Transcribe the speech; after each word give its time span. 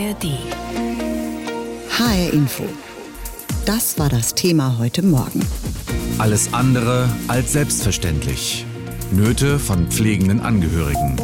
ARD. 0.00 0.38
HR 1.90 2.32
Info. 2.32 2.64
Das 3.66 3.98
war 3.98 4.08
das 4.08 4.34
Thema 4.34 4.78
heute 4.78 5.02
Morgen. 5.02 5.44
Alles 6.16 6.54
andere 6.54 7.06
als 7.28 7.52
selbstverständlich. 7.52 8.64
Nöte 9.12 9.58
von 9.58 9.88
pflegenden 9.88 10.40
Angehörigen. 10.40 11.16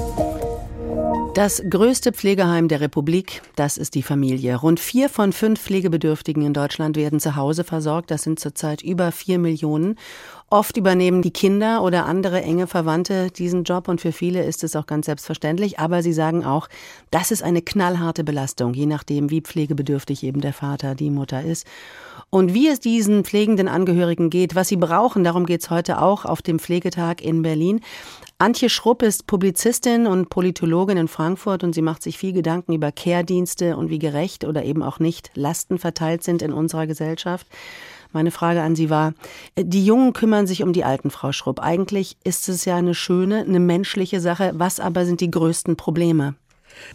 Das 1.36 1.62
größte 1.68 2.12
Pflegeheim 2.12 2.66
der 2.66 2.80
Republik, 2.80 3.42
das 3.56 3.76
ist 3.76 3.94
die 3.94 4.02
Familie. 4.02 4.56
Rund 4.56 4.80
vier 4.80 5.10
von 5.10 5.34
fünf 5.34 5.60
Pflegebedürftigen 5.60 6.42
in 6.42 6.54
Deutschland 6.54 6.96
werden 6.96 7.20
zu 7.20 7.36
Hause 7.36 7.62
versorgt. 7.62 8.10
Das 8.10 8.22
sind 8.22 8.40
zurzeit 8.40 8.80
über 8.80 9.12
vier 9.12 9.38
Millionen. 9.38 9.98
Oft 10.48 10.78
übernehmen 10.78 11.20
die 11.20 11.32
Kinder 11.32 11.82
oder 11.82 12.06
andere 12.06 12.40
enge 12.40 12.66
Verwandte 12.66 13.30
diesen 13.30 13.64
Job 13.64 13.88
und 13.88 14.00
für 14.00 14.12
viele 14.12 14.44
ist 14.44 14.64
es 14.64 14.76
auch 14.76 14.86
ganz 14.86 15.04
selbstverständlich. 15.04 15.78
Aber 15.78 16.02
sie 16.02 16.14
sagen 16.14 16.42
auch, 16.42 16.68
das 17.10 17.30
ist 17.30 17.42
eine 17.42 17.60
knallharte 17.60 18.24
Belastung, 18.24 18.72
je 18.72 18.86
nachdem, 18.86 19.28
wie 19.28 19.42
pflegebedürftig 19.42 20.22
eben 20.22 20.40
der 20.40 20.54
Vater, 20.54 20.94
die 20.94 21.10
Mutter 21.10 21.42
ist. 21.42 21.66
Und 22.30 22.54
wie 22.54 22.68
es 22.68 22.80
diesen 22.80 23.24
pflegenden 23.24 23.68
Angehörigen 23.68 24.30
geht, 24.30 24.54
was 24.54 24.68
sie 24.68 24.76
brauchen, 24.76 25.24
darum 25.24 25.46
geht 25.46 25.62
es 25.62 25.70
heute 25.70 26.02
auch 26.02 26.24
auf 26.24 26.42
dem 26.42 26.58
Pflegetag 26.58 27.22
in 27.22 27.42
Berlin. 27.42 27.80
Antje 28.38 28.68
Schrupp 28.68 29.02
ist 29.02 29.26
Publizistin 29.26 30.06
und 30.06 30.28
Politologin 30.28 30.98
in 30.98 31.08
Frankfurt 31.08 31.64
und 31.64 31.74
sie 31.74 31.82
macht 31.82 32.02
sich 32.02 32.18
viel 32.18 32.32
Gedanken 32.32 32.74
über 32.74 32.92
Care-Dienste 32.92 33.76
und 33.76 33.88
wie 33.88 33.98
gerecht 33.98 34.44
oder 34.44 34.64
eben 34.64 34.82
auch 34.82 34.98
nicht 34.98 35.30
Lasten 35.34 35.78
verteilt 35.78 36.22
sind 36.22 36.42
in 36.42 36.52
unserer 36.52 36.86
Gesellschaft. 36.86 37.46
Meine 38.12 38.30
Frage 38.30 38.62
an 38.62 38.76
Sie 38.76 38.90
war, 38.90 39.14
die 39.58 39.84
Jungen 39.84 40.12
kümmern 40.12 40.46
sich 40.46 40.62
um 40.62 40.72
die 40.72 40.84
alten, 40.84 41.10
Frau 41.10 41.32
Schrupp. 41.32 41.60
Eigentlich 41.60 42.16
ist 42.24 42.48
es 42.48 42.64
ja 42.64 42.76
eine 42.76 42.94
schöne, 42.94 43.40
eine 43.40 43.60
menschliche 43.60 44.20
Sache. 44.20 44.52
Was 44.54 44.80
aber 44.80 45.04
sind 45.06 45.20
die 45.20 45.30
größten 45.30 45.76
Probleme? 45.76 46.34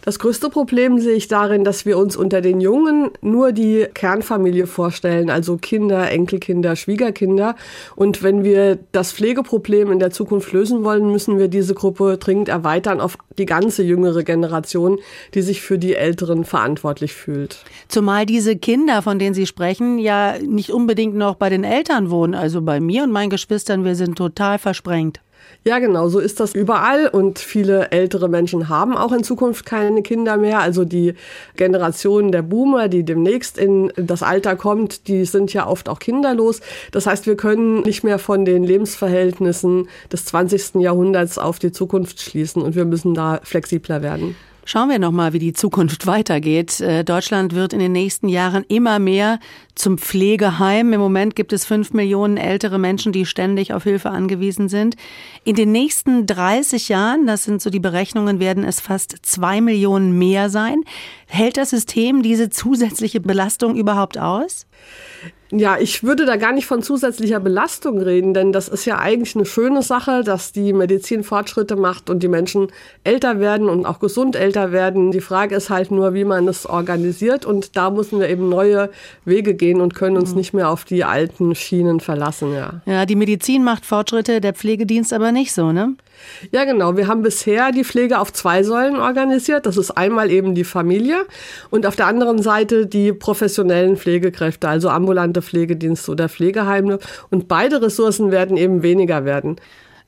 Das 0.04 0.18
größte 0.18 0.48
Problem 0.48 0.98
sehe 0.98 1.14
ich 1.14 1.28
darin, 1.28 1.64
dass 1.64 1.86
wir 1.86 1.98
uns 1.98 2.16
unter 2.16 2.40
den 2.40 2.60
Jungen 2.60 3.10
nur 3.20 3.52
die 3.52 3.86
Kernfamilie 3.94 4.66
vorstellen, 4.66 5.30
also 5.30 5.56
Kinder, 5.56 6.10
Enkelkinder, 6.10 6.76
Schwiegerkinder. 6.76 7.56
Und 7.94 8.22
wenn 8.22 8.42
wir 8.42 8.78
das 8.92 9.12
Pflegeproblem 9.12 9.92
in 9.92 9.98
der 9.98 10.10
Zukunft 10.10 10.52
lösen 10.52 10.84
wollen, 10.84 11.10
müssen 11.10 11.38
wir 11.38 11.48
diese 11.48 11.74
Gruppe 11.74 12.18
dringend 12.18 12.48
erweitern 12.48 13.00
auf 13.00 13.16
die 13.38 13.46
ganze 13.46 13.82
jüngere 13.82 14.24
Generation, 14.24 14.98
die 15.34 15.42
sich 15.42 15.62
für 15.62 15.78
die 15.78 15.94
Älteren 15.94 16.44
verantwortlich 16.44 17.12
fühlt. 17.12 17.64
Zumal 17.88 18.26
diese 18.26 18.56
Kinder, 18.56 19.02
von 19.02 19.18
denen 19.18 19.34
Sie 19.34 19.46
sprechen, 19.46 19.98
ja 19.98 20.36
nicht 20.38 20.70
unbedingt 20.70 21.14
noch 21.14 21.36
bei 21.36 21.48
den 21.48 21.64
Eltern 21.64 22.10
wohnen. 22.10 22.34
Also 22.34 22.62
bei 22.62 22.80
mir 22.80 23.04
und 23.04 23.12
meinen 23.12 23.30
Geschwistern, 23.30 23.84
wir 23.84 23.94
sind 23.94 24.16
total 24.16 24.58
versprengt. 24.58 25.20
Ja, 25.64 25.78
genau, 25.78 26.08
so 26.08 26.18
ist 26.18 26.40
das 26.40 26.54
überall 26.54 27.06
und 27.06 27.38
viele 27.38 27.90
ältere 27.92 28.28
Menschen 28.28 28.68
haben 28.68 28.96
auch 28.96 29.12
in 29.12 29.22
Zukunft 29.22 29.64
keine 29.64 30.02
Kinder 30.02 30.36
mehr. 30.36 30.60
Also 30.60 30.84
die 30.84 31.14
Generation 31.56 32.32
der 32.32 32.42
Boomer, 32.42 32.88
die 32.88 33.04
demnächst 33.04 33.58
in 33.58 33.92
das 33.96 34.24
Alter 34.24 34.56
kommt, 34.56 35.06
die 35.06 35.24
sind 35.24 35.52
ja 35.52 35.68
oft 35.68 35.88
auch 35.88 36.00
kinderlos. 36.00 36.60
Das 36.90 37.06
heißt, 37.06 37.26
wir 37.26 37.36
können 37.36 37.82
nicht 37.82 38.02
mehr 38.02 38.18
von 38.18 38.44
den 38.44 38.64
Lebensverhältnissen 38.64 39.88
des 40.10 40.24
20. 40.24 40.76
Jahrhunderts 40.80 41.38
auf 41.38 41.60
die 41.60 41.70
Zukunft 41.70 42.20
schließen 42.20 42.60
und 42.60 42.74
wir 42.74 42.84
müssen 42.84 43.14
da 43.14 43.40
flexibler 43.44 44.02
werden. 44.02 44.34
Schauen 44.64 44.90
wir 44.90 45.00
noch 45.00 45.10
mal, 45.10 45.32
wie 45.32 45.40
die 45.40 45.52
Zukunft 45.52 46.06
weitergeht. 46.06 46.80
Äh, 46.80 47.02
Deutschland 47.02 47.52
wird 47.52 47.72
in 47.72 47.80
den 47.80 47.90
nächsten 47.90 48.28
Jahren 48.28 48.64
immer 48.68 49.00
mehr 49.00 49.40
zum 49.74 49.98
Pflegeheim. 49.98 50.92
Im 50.92 51.00
Moment 51.00 51.34
gibt 51.34 51.52
es 51.52 51.64
fünf 51.64 51.92
Millionen 51.92 52.36
ältere 52.36 52.78
Menschen, 52.78 53.10
die 53.10 53.26
ständig 53.26 53.72
auf 53.72 53.82
Hilfe 53.82 54.10
angewiesen 54.10 54.68
sind. 54.68 54.94
In 55.42 55.56
den 55.56 55.72
nächsten 55.72 56.26
30 56.26 56.88
Jahren, 56.88 57.26
das 57.26 57.42
sind 57.42 57.60
so 57.60 57.70
die 57.70 57.80
Berechnungen, 57.80 58.38
werden 58.38 58.62
es 58.62 58.80
fast 58.80 59.16
zwei 59.22 59.60
Millionen 59.60 60.16
mehr 60.16 60.48
sein. 60.48 60.82
Hält 61.26 61.56
das 61.56 61.70
System 61.70 62.22
diese 62.22 62.48
zusätzliche 62.48 63.20
Belastung 63.20 63.74
überhaupt 63.74 64.16
aus? 64.16 64.66
Ja, 65.54 65.76
ich 65.78 66.02
würde 66.02 66.24
da 66.24 66.36
gar 66.36 66.52
nicht 66.52 66.64
von 66.64 66.82
zusätzlicher 66.82 67.38
Belastung 67.38 68.00
reden, 68.00 68.32
denn 68.32 68.52
das 68.52 68.68
ist 68.68 68.86
ja 68.86 68.98
eigentlich 68.98 69.36
eine 69.36 69.44
schöne 69.44 69.82
Sache, 69.82 70.24
dass 70.24 70.52
die 70.52 70.72
Medizin 70.72 71.24
Fortschritte 71.24 71.76
macht 71.76 72.08
und 72.08 72.22
die 72.22 72.28
Menschen 72.28 72.68
älter 73.04 73.38
werden 73.38 73.68
und 73.68 73.84
auch 73.84 73.98
gesund 73.98 74.34
älter 74.34 74.72
werden. 74.72 75.10
Die 75.10 75.20
Frage 75.20 75.54
ist 75.54 75.68
halt 75.68 75.90
nur, 75.90 76.14
wie 76.14 76.24
man 76.24 76.48
es 76.48 76.64
organisiert 76.64 77.44
und 77.44 77.76
da 77.76 77.90
müssen 77.90 78.18
wir 78.18 78.30
eben 78.30 78.48
neue 78.48 78.88
Wege 79.26 79.52
gehen 79.52 79.82
und 79.82 79.94
können 79.94 80.16
uns 80.16 80.30
mhm. 80.30 80.38
nicht 80.38 80.54
mehr 80.54 80.70
auf 80.70 80.86
die 80.86 81.04
alten 81.04 81.54
Schienen 81.54 82.00
verlassen, 82.00 82.54
ja. 82.54 82.80
Ja, 82.86 83.04
die 83.04 83.16
Medizin 83.16 83.62
macht 83.62 83.84
Fortschritte, 83.84 84.40
der 84.40 84.54
Pflegedienst 84.54 85.12
aber 85.12 85.32
nicht 85.32 85.52
so, 85.52 85.70
ne? 85.70 85.94
Ja, 86.50 86.64
genau. 86.64 86.96
Wir 86.96 87.06
haben 87.06 87.22
bisher 87.22 87.72
die 87.72 87.84
Pflege 87.84 88.18
auf 88.18 88.32
zwei 88.32 88.62
Säulen 88.62 88.96
organisiert. 88.96 89.66
Das 89.66 89.76
ist 89.76 89.90
einmal 89.92 90.30
eben 90.30 90.54
die 90.54 90.64
Familie 90.64 91.26
und 91.70 91.86
auf 91.86 91.96
der 91.96 92.06
anderen 92.06 92.42
Seite 92.42 92.86
die 92.86 93.12
professionellen 93.12 93.96
Pflegekräfte, 93.96 94.68
also 94.68 94.88
ambulante 94.88 95.42
Pflegedienste 95.42 96.10
oder 96.10 96.28
Pflegeheime. 96.28 96.98
Und 97.30 97.48
beide 97.48 97.82
Ressourcen 97.82 98.30
werden 98.30 98.56
eben 98.56 98.82
weniger 98.82 99.24
werden. 99.24 99.56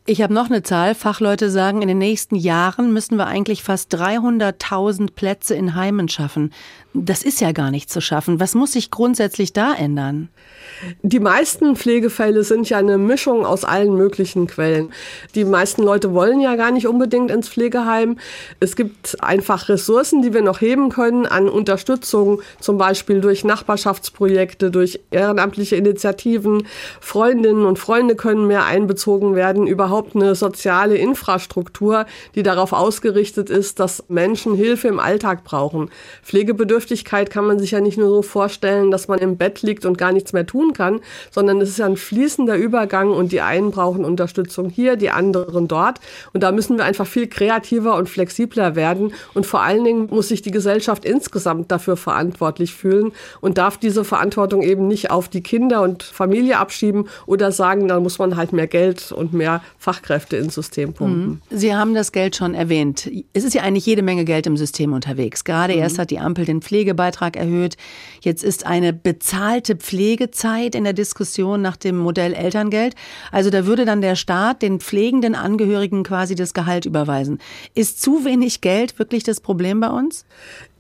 Ich 0.07 0.21
habe 0.21 0.35
noch 0.35 0.51
eine 0.51 0.63
Zahl. 0.63 0.95
Fachleute 0.95 1.49
sagen, 1.49 1.81
in 1.81 1.89
den 1.89 1.97
nächsten 1.97 2.37
Jahren 2.37 2.93
müssen 2.93 3.17
wir 3.17 3.27
eigentlich 3.27 3.63
fast 3.63 3.95
300.000 3.95 5.13
Plätze 5.15 5.55
in 5.55 5.75
Heimen 5.75 6.11
schaffen. 6.11 6.53
Das 6.93 7.23
ist 7.23 7.41
ja 7.41 7.53
gar 7.53 7.71
nicht 7.71 7.91
zu 7.91 8.03
schaffen. 8.03 8.39
Was 8.39 8.55
muss 8.55 8.73
sich 8.73 8.91
grundsätzlich 8.91 9.55
da 9.55 9.73
ändern? 9.73 10.29
Die 11.03 11.21
meisten 11.21 11.77
Pflegefälle 11.77 12.45
sind 12.45 12.69
ja 12.69 12.79
eine 12.79 12.99
Mischung 12.99 13.47
aus 13.47 13.65
allen 13.65 13.95
möglichen 13.95 14.47
Quellen. 14.47 14.93
Die 15.35 15.45
meisten 15.45 15.83
Leute 15.83 16.15
wollen 16.15 16.41
ja 16.41 16.57
gar 16.57 16.71
nicht 16.71 16.87
unbedingt 16.87 17.31
ins 17.31 17.49
Pflegeheim. 17.49 18.19
Es 18.61 18.77
gibt 18.77 19.23
einfach 19.23 19.69
Ressourcen, 19.69 20.23
die 20.23 20.35
wir 20.35 20.43
noch 20.43 20.61
heben 20.61 20.89
können 20.89 21.27
an 21.27 21.49
Unterstützung, 21.49 22.43
zum 22.61 22.79
Beispiel 22.79 23.21
durch 23.21 23.45
Nachbarschaftsprojekte, 23.45 24.71
durch 24.71 25.01
ehrenamtliche 25.11 25.77
Initiativen. 25.77 26.67
Freundinnen 27.01 27.65
und 27.65 27.79
Freunde 27.79 28.17
können 28.17 28.47
mehr 28.47 28.65
einbezogen 28.65 29.35
werden, 29.35 29.67
überhaupt 29.67 30.17
eine 30.17 30.35
soziale 30.35 30.97
Infrastruktur, 30.97 32.07
die 32.35 32.43
darauf 32.43 32.73
ausgerichtet 32.73 33.51
ist, 33.51 33.81
dass 33.81 34.05
Menschen 34.09 34.55
Hilfe 34.55 34.89
im 34.89 35.01
Alltag 35.01 35.45
brauchen. 35.45 35.91
Pflegebedürftigkeit 36.23 37.31
kann 37.31 37.47
man 37.47 37.59
sich 37.59 37.73
ja 37.73 37.81
nicht 37.81 37.99
nur 37.99 38.09
so 38.09 38.23
vorstellen, 38.23 38.91
dass 38.91 39.09
man 39.09 39.19
im 39.19 39.37
Bett 39.37 39.63
liegt 39.63 39.85
und 39.85 39.99
gar 39.99 40.13
nichts 40.13 40.33
mehr 40.33 40.47
tun 40.47 40.64
kann, 40.73 41.01
sondern 41.31 41.61
es 41.61 41.71
ist 41.71 41.81
ein 41.81 41.97
fließender 41.97 42.57
Übergang 42.57 43.11
und 43.11 43.33
die 43.33 43.41
einen 43.41 43.71
brauchen 43.71 44.05
Unterstützung 44.05 44.71
hier, 44.71 44.97
die 44.97 45.11
anderen 45.11 45.69
dort. 45.69 46.01
Und 46.33 46.43
da 46.43 46.53
müssen 46.53 46.77
wir 46.77 46.85
einfach 46.85 47.07
viel 47.07 47.27
kreativer 47.27 47.97
und 47.97 48.09
flexibler 48.09 48.77
werden. 48.77 49.13
Und 49.35 49.47
vor 49.47 49.63
allen 49.63 49.85
Dingen 49.85 50.09
muss 50.11 50.29
sich 50.29 50.43
die 50.43 50.51
Gesellschaft 50.51 51.05
insgesamt 51.05 51.71
dafür 51.71 51.97
verantwortlich 51.97 52.75
fühlen 52.75 53.13
und 53.41 53.59
darf 53.59 53.79
diese 53.79 54.05
Verantwortung 54.05 54.63
eben 54.63 54.89
nicht 54.89 55.11
auf 55.11 55.29
die 55.29 55.43
Kinder 55.43 55.83
und 55.83 56.03
Familie 56.03 56.59
abschieben 56.59 57.09
oder 57.27 57.53
sagen, 57.53 57.89
dann 57.89 58.03
muss 58.03 58.19
man 58.19 58.37
halt 58.37 58.53
mehr 58.53 58.67
Geld 58.67 59.13
und 59.13 59.33
mehr 59.33 59.63
Fachkräfte 59.79 60.37
ins 60.37 60.55
System 60.55 60.93
pumpen. 60.93 61.27
Mhm. 61.27 61.41
Sie 61.51 61.75
haben 61.75 61.95
das 61.95 62.13
Geld 62.13 62.37
schon 62.37 62.55
erwähnt. 62.55 63.11
Es 63.33 63.45
ist 63.45 63.55
ja 63.55 63.63
eigentlich 63.63 63.87
jede 63.87 64.03
Menge 64.03 64.25
Geld 64.25 64.47
im 64.47 64.57
System 64.57 64.93
unterwegs. 64.93 65.45
Gerade 65.45 65.75
mhm. 65.75 65.81
erst 65.81 65.99
hat 65.99 66.11
die 66.11 66.19
Ampel 66.19 66.45
den 66.45 66.63
Pflegebeitrag 66.63 67.37
erhöht. 67.37 67.77
Jetzt 68.21 68.45
ist 68.45 68.67
eine 68.67 68.93
bezahlte 68.93 69.77
Pflegezeit 69.77 70.54
in 70.61 70.85
der 70.85 70.93
Diskussion 70.93 71.61
nach 71.63 71.77
dem 71.77 71.97
Modell 71.99 72.33
Elterngeld. 72.33 72.95
Also 73.33 73.51
da 73.51 73.67
würde 73.67 73.85
dann 73.85 74.01
der 74.01 74.17
Staat 74.17 74.63
den 74.63 74.81
pflegenden 74.81 75.35
Angehörigen 75.35 76.03
quasi 76.03 76.35
das 76.35 76.55
Gehalt 76.55 76.87
überweisen. 76.87 77.39
Ist 77.75 78.01
zu 78.01 78.25
wenig 78.25 78.61
Geld 78.61 78.99
wirklich 78.99 79.25
das 79.25 79.41
Problem 79.41 79.81
bei 79.81 79.89
uns? 79.89 80.25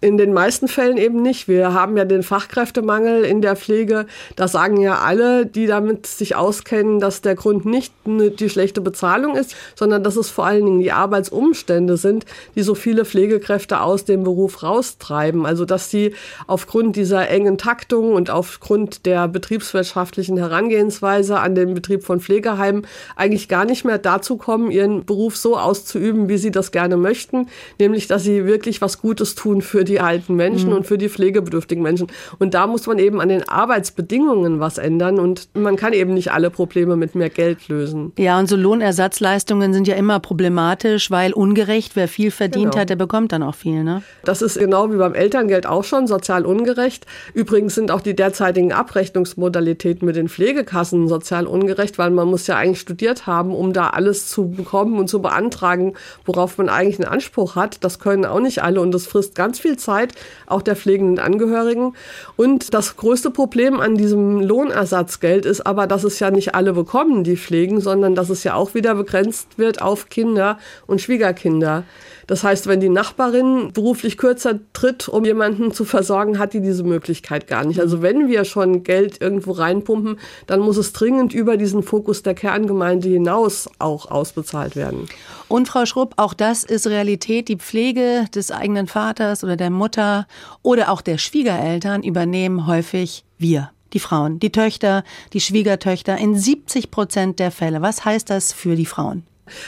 In 0.00 0.18
den 0.18 0.34
meisten 0.34 0.68
Fällen 0.68 0.98
eben 0.98 1.22
nicht. 1.22 1.48
Wir 1.48 1.72
haben 1.72 1.96
ja 1.96 2.04
den 2.04 2.22
Fachkräftemangel 2.22 3.24
in 3.24 3.40
der 3.40 3.56
Pflege. 3.56 4.04
Da 4.36 4.48
sagen 4.48 4.78
ja 4.78 4.98
alle, 4.98 5.46
die 5.46 5.66
damit 5.66 6.06
sich 6.06 6.36
auskennen, 6.36 7.00
dass 7.00 7.22
der 7.22 7.34
Grund 7.34 7.64
nicht 7.64 7.94
die 8.04 8.50
schlechte 8.50 8.82
Bezahlung 8.82 9.34
ist, 9.34 9.56
sondern 9.74 10.04
dass 10.04 10.16
es 10.16 10.28
vor 10.28 10.44
allen 10.44 10.66
Dingen 10.66 10.80
die 10.80 10.92
Arbeitsumstände 10.92 11.96
sind, 11.96 12.26
die 12.54 12.60
so 12.60 12.74
viele 12.74 13.06
Pflegekräfte 13.06 13.80
aus 13.80 14.04
dem 14.04 14.24
Beruf 14.24 14.62
raustreiben. 14.62 15.46
Also 15.46 15.64
dass 15.64 15.90
sie 15.90 16.14
aufgrund 16.46 16.96
dieser 16.96 17.30
engen 17.30 17.56
Taktung 17.56 18.12
und 18.12 18.28
aufgrund 18.28 19.06
der 19.06 19.26
betriebswirtschaftlichen 19.26 20.36
Herangehensweise 20.36 21.40
an 21.40 21.54
den 21.54 21.72
Betrieb 21.72 22.04
von 22.04 22.20
Pflegeheimen 22.20 22.86
eigentlich 23.16 23.48
gar 23.48 23.64
nicht 23.64 23.86
mehr 23.86 23.96
dazu 23.96 24.36
kommen, 24.36 24.70
ihren 24.70 25.06
Beruf 25.06 25.38
so 25.38 25.56
auszuüben, 25.56 26.28
wie 26.28 26.36
sie 26.36 26.50
das 26.50 26.72
gerne 26.72 26.98
möchten, 26.98 27.48
nämlich 27.78 28.06
dass 28.06 28.22
sie 28.22 28.44
wirklich 28.44 28.82
was 28.82 29.00
Gutes 29.00 29.34
tun 29.34 29.62
für 29.62 29.84
die 29.84 29.93
die 29.94 30.00
alten 30.00 30.34
Menschen 30.34 30.70
mhm. 30.70 30.76
und 30.76 30.86
für 30.86 30.98
die 30.98 31.08
pflegebedürftigen 31.08 31.82
Menschen. 31.82 32.08
Und 32.40 32.54
da 32.54 32.66
muss 32.66 32.86
man 32.88 32.98
eben 32.98 33.20
an 33.20 33.28
den 33.28 33.48
Arbeitsbedingungen 33.48 34.58
was 34.58 34.78
ändern 34.78 35.20
und 35.20 35.48
man 35.54 35.76
kann 35.76 35.92
eben 35.92 36.14
nicht 36.14 36.32
alle 36.32 36.50
Probleme 36.50 36.96
mit 36.96 37.14
mehr 37.14 37.30
Geld 37.30 37.68
lösen. 37.68 38.12
Ja, 38.18 38.40
und 38.40 38.48
so 38.48 38.56
Lohnersatzleistungen 38.56 39.72
sind 39.72 39.86
ja 39.86 39.94
immer 39.94 40.18
problematisch, 40.18 41.12
weil 41.12 41.32
ungerecht, 41.32 41.94
wer 41.94 42.08
viel 42.08 42.32
verdient 42.32 42.72
genau. 42.72 42.80
hat, 42.80 42.90
der 42.90 42.96
bekommt 42.96 43.30
dann 43.30 43.44
auch 43.44 43.54
viel. 43.54 43.84
Ne? 43.84 44.02
Das 44.24 44.42
ist 44.42 44.58
genau 44.58 44.92
wie 44.92 44.96
beim 44.96 45.14
Elterngeld 45.14 45.66
auch 45.66 45.84
schon 45.84 46.08
sozial 46.08 46.44
ungerecht. 46.44 47.06
Übrigens 47.32 47.76
sind 47.76 47.92
auch 47.92 48.00
die 48.00 48.16
derzeitigen 48.16 48.72
Abrechnungsmodalitäten 48.72 50.04
mit 50.04 50.16
den 50.16 50.28
Pflegekassen 50.28 51.06
sozial 51.06 51.46
ungerecht, 51.46 51.98
weil 51.98 52.10
man 52.10 52.26
muss 52.26 52.48
ja 52.48 52.56
eigentlich 52.56 52.80
studiert 52.80 53.28
haben, 53.28 53.54
um 53.54 53.72
da 53.72 53.90
alles 53.90 54.28
zu 54.28 54.50
bekommen 54.50 54.98
und 54.98 55.08
zu 55.08 55.22
beantragen, 55.22 55.94
worauf 56.24 56.58
man 56.58 56.68
eigentlich 56.68 56.98
einen 56.98 57.12
Anspruch 57.12 57.54
hat. 57.54 57.84
Das 57.84 58.00
können 58.00 58.24
auch 58.24 58.40
nicht 58.40 58.60
alle 58.60 58.80
und 58.80 58.92
das 58.92 59.06
frisst 59.06 59.36
ganz 59.36 59.60
viel 59.60 59.73
viel 59.74 59.78
Zeit, 59.78 60.14
auch 60.46 60.62
der 60.62 60.76
pflegenden 60.76 61.18
Angehörigen. 61.18 61.94
Und 62.36 62.74
das 62.74 62.96
größte 62.96 63.30
Problem 63.30 63.80
an 63.80 63.96
diesem 63.96 64.40
Lohnersatzgeld 64.40 65.46
ist 65.46 65.66
aber, 65.66 65.86
dass 65.86 66.04
es 66.04 66.20
ja 66.20 66.30
nicht 66.30 66.54
alle 66.54 66.72
bekommen, 66.72 67.24
die 67.24 67.36
pflegen, 67.36 67.80
sondern 67.80 68.14
dass 68.14 68.30
es 68.30 68.44
ja 68.44 68.54
auch 68.54 68.74
wieder 68.74 68.94
begrenzt 68.94 69.58
wird 69.58 69.82
auf 69.82 70.08
Kinder 70.08 70.58
und 70.86 71.00
Schwiegerkinder. 71.00 71.84
Das 72.26 72.42
heißt, 72.42 72.66
wenn 72.66 72.80
die 72.80 72.88
Nachbarin 72.88 73.72
beruflich 73.72 74.16
kürzer 74.16 74.60
tritt, 74.72 75.08
um 75.08 75.24
jemanden 75.24 75.72
zu 75.72 75.84
versorgen, 75.84 76.38
hat 76.38 76.52
die 76.52 76.60
diese 76.60 76.84
Möglichkeit 76.84 77.46
gar 77.46 77.64
nicht. 77.64 77.80
Also 77.80 78.02
wenn 78.02 78.28
wir 78.28 78.44
schon 78.44 78.82
Geld 78.82 79.20
irgendwo 79.20 79.52
reinpumpen, 79.52 80.18
dann 80.46 80.60
muss 80.60 80.76
es 80.76 80.92
dringend 80.92 81.34
über 81.34 81.56
diesen 81.56 81.82
Fokus 81.82 82.22
der 82.22 82.34
Kerngemeinde 82.34 83.08
hinaus 83.08 83.68
auch 83.78 84.10
ausbezahlt 84.10 84.76
werden. 84.76 85.06
Und 85.48 85.68
Frau 85.68 85.86
Schrupp, 85.86 86.14
auch 86.16 86.34
das 86.34 86.64
ist 86.64 86.86
Realität. 86.86 87.48
Die 87.48 87.56
Pflege 87.56 88.26
des 88.34 88.50
eigenen 88.50 88.86
Vaters 88.86 89.44
oder 89.44 89.56
der 89.56 89.70
Mutter 89.70 90.26
oder 90.62 90.90
auch 90.90 91.00
der 91.00 91.18
Schwiegereltern 91.18 92.02
übernehmen 92.02 92.66
häufig 92.66 93.24
wir 93.38 93.70
die 93.92 94.00
Frauen, 94.00 94.40
die 94.40 94.50
Töchter, 94.50 95.04
die 95.32 95.40
Schwiegertöchter 95.40 96.18
in 96.18 96.36
70 96.36 96.90
Prozent 96.90 97.38
der 97.38 97.50
Fälle. 97.50 97.80
Was 97.80 98.04
heißt 98.04 98.28
das 98.28 98.52
für 98.52 98.76
die 98.76 98.86
Frauen? 98.86 99.24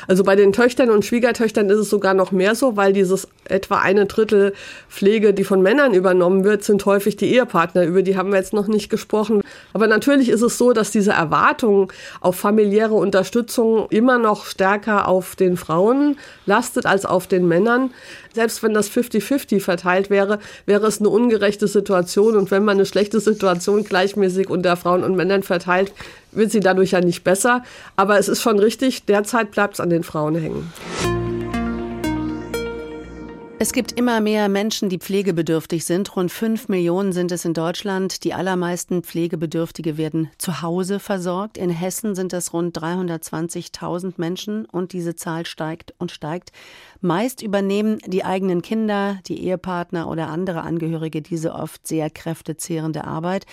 Also 0.06 0.25
bei 0.25 0.37
den 0.37 0.52
Töchtern 0.52 0.90
und 0.90 1.05
Schwiegertöchtern 1.05 1.69
ist 1.69 1.78
es 1.78 1.90
sogar 1.90 2.14
noch 2.14 2.32
mehr 2.32 2.55
so, 2.55 2.76
weil 2.76 2.93
dieses 2.93 3.28
etwa 3.44 3.78
eine 3.78 4.06
Drittel 4.06 4.55
Pflege, 4.88 5.34
die 5.34 5.44
von 5.44 5.61
Männern 5.62 5.93
übernommen 5.93 6.44
wird, 6.44 6.64
sind 6.64 6.84
häufig 6.87 7.17
die 7.17 7.34
Ehepartner. 7.34 7.84
Über 7.84 8.02
die 8.02 8.17
haben 8.17 8.31
wir 8.31 8.38
jetzt 8.38 8.55
noch 8.55 8.69
nicht 8.69 8.88
gesprochen. 8.88 9.43
Aber 9.73 9.87
natürlich 9.87 10.31
ist 10.31 10.43
es 10.43 10.56
so, 10.56 10.73
dass 10.73 10.90
diese 10.90 11.12
Erwartung 11.12 11.93
auf 12.20 12.37
familiäre 12.37 12.94
Unterstützung 12.94 13.87
immer 13.90 14.19
noch 14.19 14.46
stärker 14.46 15.08
auf 15.08 15.37
den 15.37 15.56
Frauen 15.56 16.17
lastet 16.46 16.87
als 16.87 17.05
auf 17.05 17.26
den 17.26 17.46
Männern. 17.46 17.90
Selbst 18.34 18.62
wenn 18.62 18.75
das 18.75 18.90
50-50 18.90 19.61
verteilt 19.61 20.11
wäre, 20.11 20.38
wäre 20.67 20.87
es 20.87 21.00
eine 21.00 21.08
ungerechte 21.08 21.69
Situation. 21.69 22.37
Und 22.37 22.50
wenn 22.50 22.64
man 22.64 22.76
eine 22.76 22.87
schlechte 22.87 23.20
Situation 23.20 23.84
gleichmäßig 23.84 24.49
unter 24.49 24.76
Frauen 24.76 25.05
und 25.05 25.17
Männern 25.17 25.43
verteilt, 25.43 25.93
wird 26.36 26.52
sie 26.52 26.60
dadurch 26.60 26.92
ja 26.92 27.00
nicht 27.00 27.24
besser. 27.24 27.62
Aber 27.96 28.18
es 28.18 28.28
ist 28.28 28.42
schon 28.42 28.58
richtig, 28.58 29.04
derzeit 29.06 29.50
bleibt 29.50 29.74
es 29.74 29.80
an 29.80 29.90
den 29.90 30.04
Frauen 30.04 30.36
hängen. 30.36 30.72
Es 33.58 33.72
gibt 33.72 33.92
immer 33.92 34.20
mehr 34.20 34.50
Menschen, 34.50 34.90
die 34.90 34.98
pflegebedürftig 34.98 35.86
sind. 35.86 36.14
Rund 36.14 36.30
fünf 36.30 36.68
Millionen 36.68 37.12
sind 37.12 37.32
es 37.32 37.46
in 37.46 37.54
Deutschland. 37.54 38.22
Die 38.22 38.34
allermeisten 38.34 39.02
Pflegebedürftige 39.02 39.96
werden 39.96 40.30
zu 40.36 40.60
Hause 40.60 41.00
versorgt. 41.00 41.56
In 41.56 41.70
Hessen 41.70 42.14
sind 42.14 42.34
es 42.34 42.52
rund 42.52 42.76
320.000 42.78 44.14
Menschen 44.18 44.66
und 44.66 44.92
diese 44.92 45.16
Zahl 45.16 45.46
steigt 45.46 45.94
und 45.96 46.12
steigt. 46.12 46.52
Meist 47.00 47.43
übernehmen 47.43 47.98
die 48.06 48.25
eigenen 48.25 48.62
Kinder, 48.62 49.19
die 49.26 49.44
Ehepartner 49.44 50.08
oder 50.08 50.28
andere 50.28 50.62
Angehörige 50.62 51.22
diese 51.22 51.54
oft 51.54 51.87
sehr 51.87 52.10
kräftezehrende 52.10 53.04
Arbeit. 53.04 53.46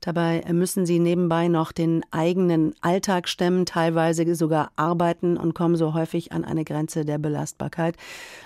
Dabei 0.00 0.44
müssen 0.52 0.86
sie 0.86 0.98
nebenbei 0.98 1.48
noch 1.48 1.72
den 1.72 2.04
eigenen 2.10 2.74
Alltag 2.80 3.28
stemmen, 3.28 3.66
teilweise 3.66 4.34
sogar 4.34 4.70
arbeiten 4.76 5.36
und 5.36 5.54
kommen 5.54 5.76
so 5.76 5.94
häufig 5.94 6.32
an 6.32 6.44
eine 6.44 6.64
Grenze 6.64 7.04
der 7.04 7.18
Belastbarkeit. 7.18 7.96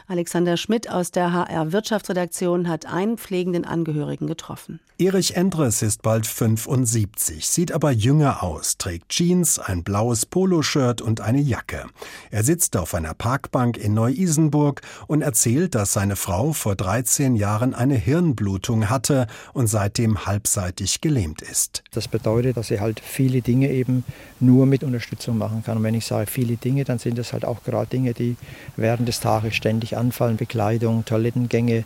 Alexander 0.07 0.57
Schmidt 0.57 0.91
aus 0.91 1.11
der 1.11 1.33
HR 1.33 1.73
Wirtschaftsredaktion 1.73 2.69
hat 2.69 2.87
einen 2.87 3.19
pflegenden 3.19 3.65
Angehörigen 3.65 4.27
getroffen. 4.27 4.81
Erich 4.99 5.37
Endres 5.37 5.83
ist 5.83 6.03
bald 6.03 6.27
75, 6.27 7.49
sieht 7.49 7.73
aber 7.73 7.91
jünger 7.91 8.43
aus, 8.43 8.77
trägt 8.77 9.09
Jeans, 9.09 9.59
ein 9.59 9.83
blaues 9.83 10.27
Poloshirt 10.27 11.01
und 11.01 11.21
eine 11.21 11.41
Jacke. 11.41 11.87
Er 12.31 12.45
sitzt 12.45 12.77
auf 12.77 12.95
einer 12.95 13.15
Parkbank 13.15 13.79
in 13.79 13.95
Neu-Isenburg 14.41 14.83
und 15.07 15.23
erzählt, 15.23 15.75
dass 15.75 15.93
seine 15.93 16.17
Frau 16.17 16.53
vor 16.53 16.75
13 16.75 17.37
Jahren 17.37 17.75
eine 17.75 17.95
Hirnblutung 17.95 18.89
hatte 18.89 19.27
und 19.53 19.67
seitdem 19.67 20.27
halbseitig 20.27 21.01
gelähmt 21.01 21.43
ist. 21.43 21.83
Das 21.93 22.09
bedeutet, 22.09 22.57
dass 22.57 22.69
sie 22.69 22.81
halt 22.81 23.01
viele 23.01 23.43
Dinge 23.43 23.71
eben 23.71 24.05
nur 24.41 24.67
mit 24.67 24.83
Unterstützung 24.83 25.39
machen 25.39 25.63
kann. 25.65 25.79
Und 25.79 25.83
wenn 25.83 25.95
ich 25.95 26.07
sage 26.07 26.31
viele 26.31 26.57
Dinge, 26.57 26.85
dann 26.85 26.99
sind 26.99 27.19
das 27.19 27.33
halt 27.33 27.45
auch 27.45 27.63
gerade 27.63 27.91
Dinge, 27.91 28.15
die 28.15 28.37
während 28.77 29.09
des 29.09 29.21
Tages 29.21 29.55
ständig 29.55 29.97
anfallen. 29.97 30.37
Bekleidung, 30.37 31.05
Toilettengänge, 31.05 31.85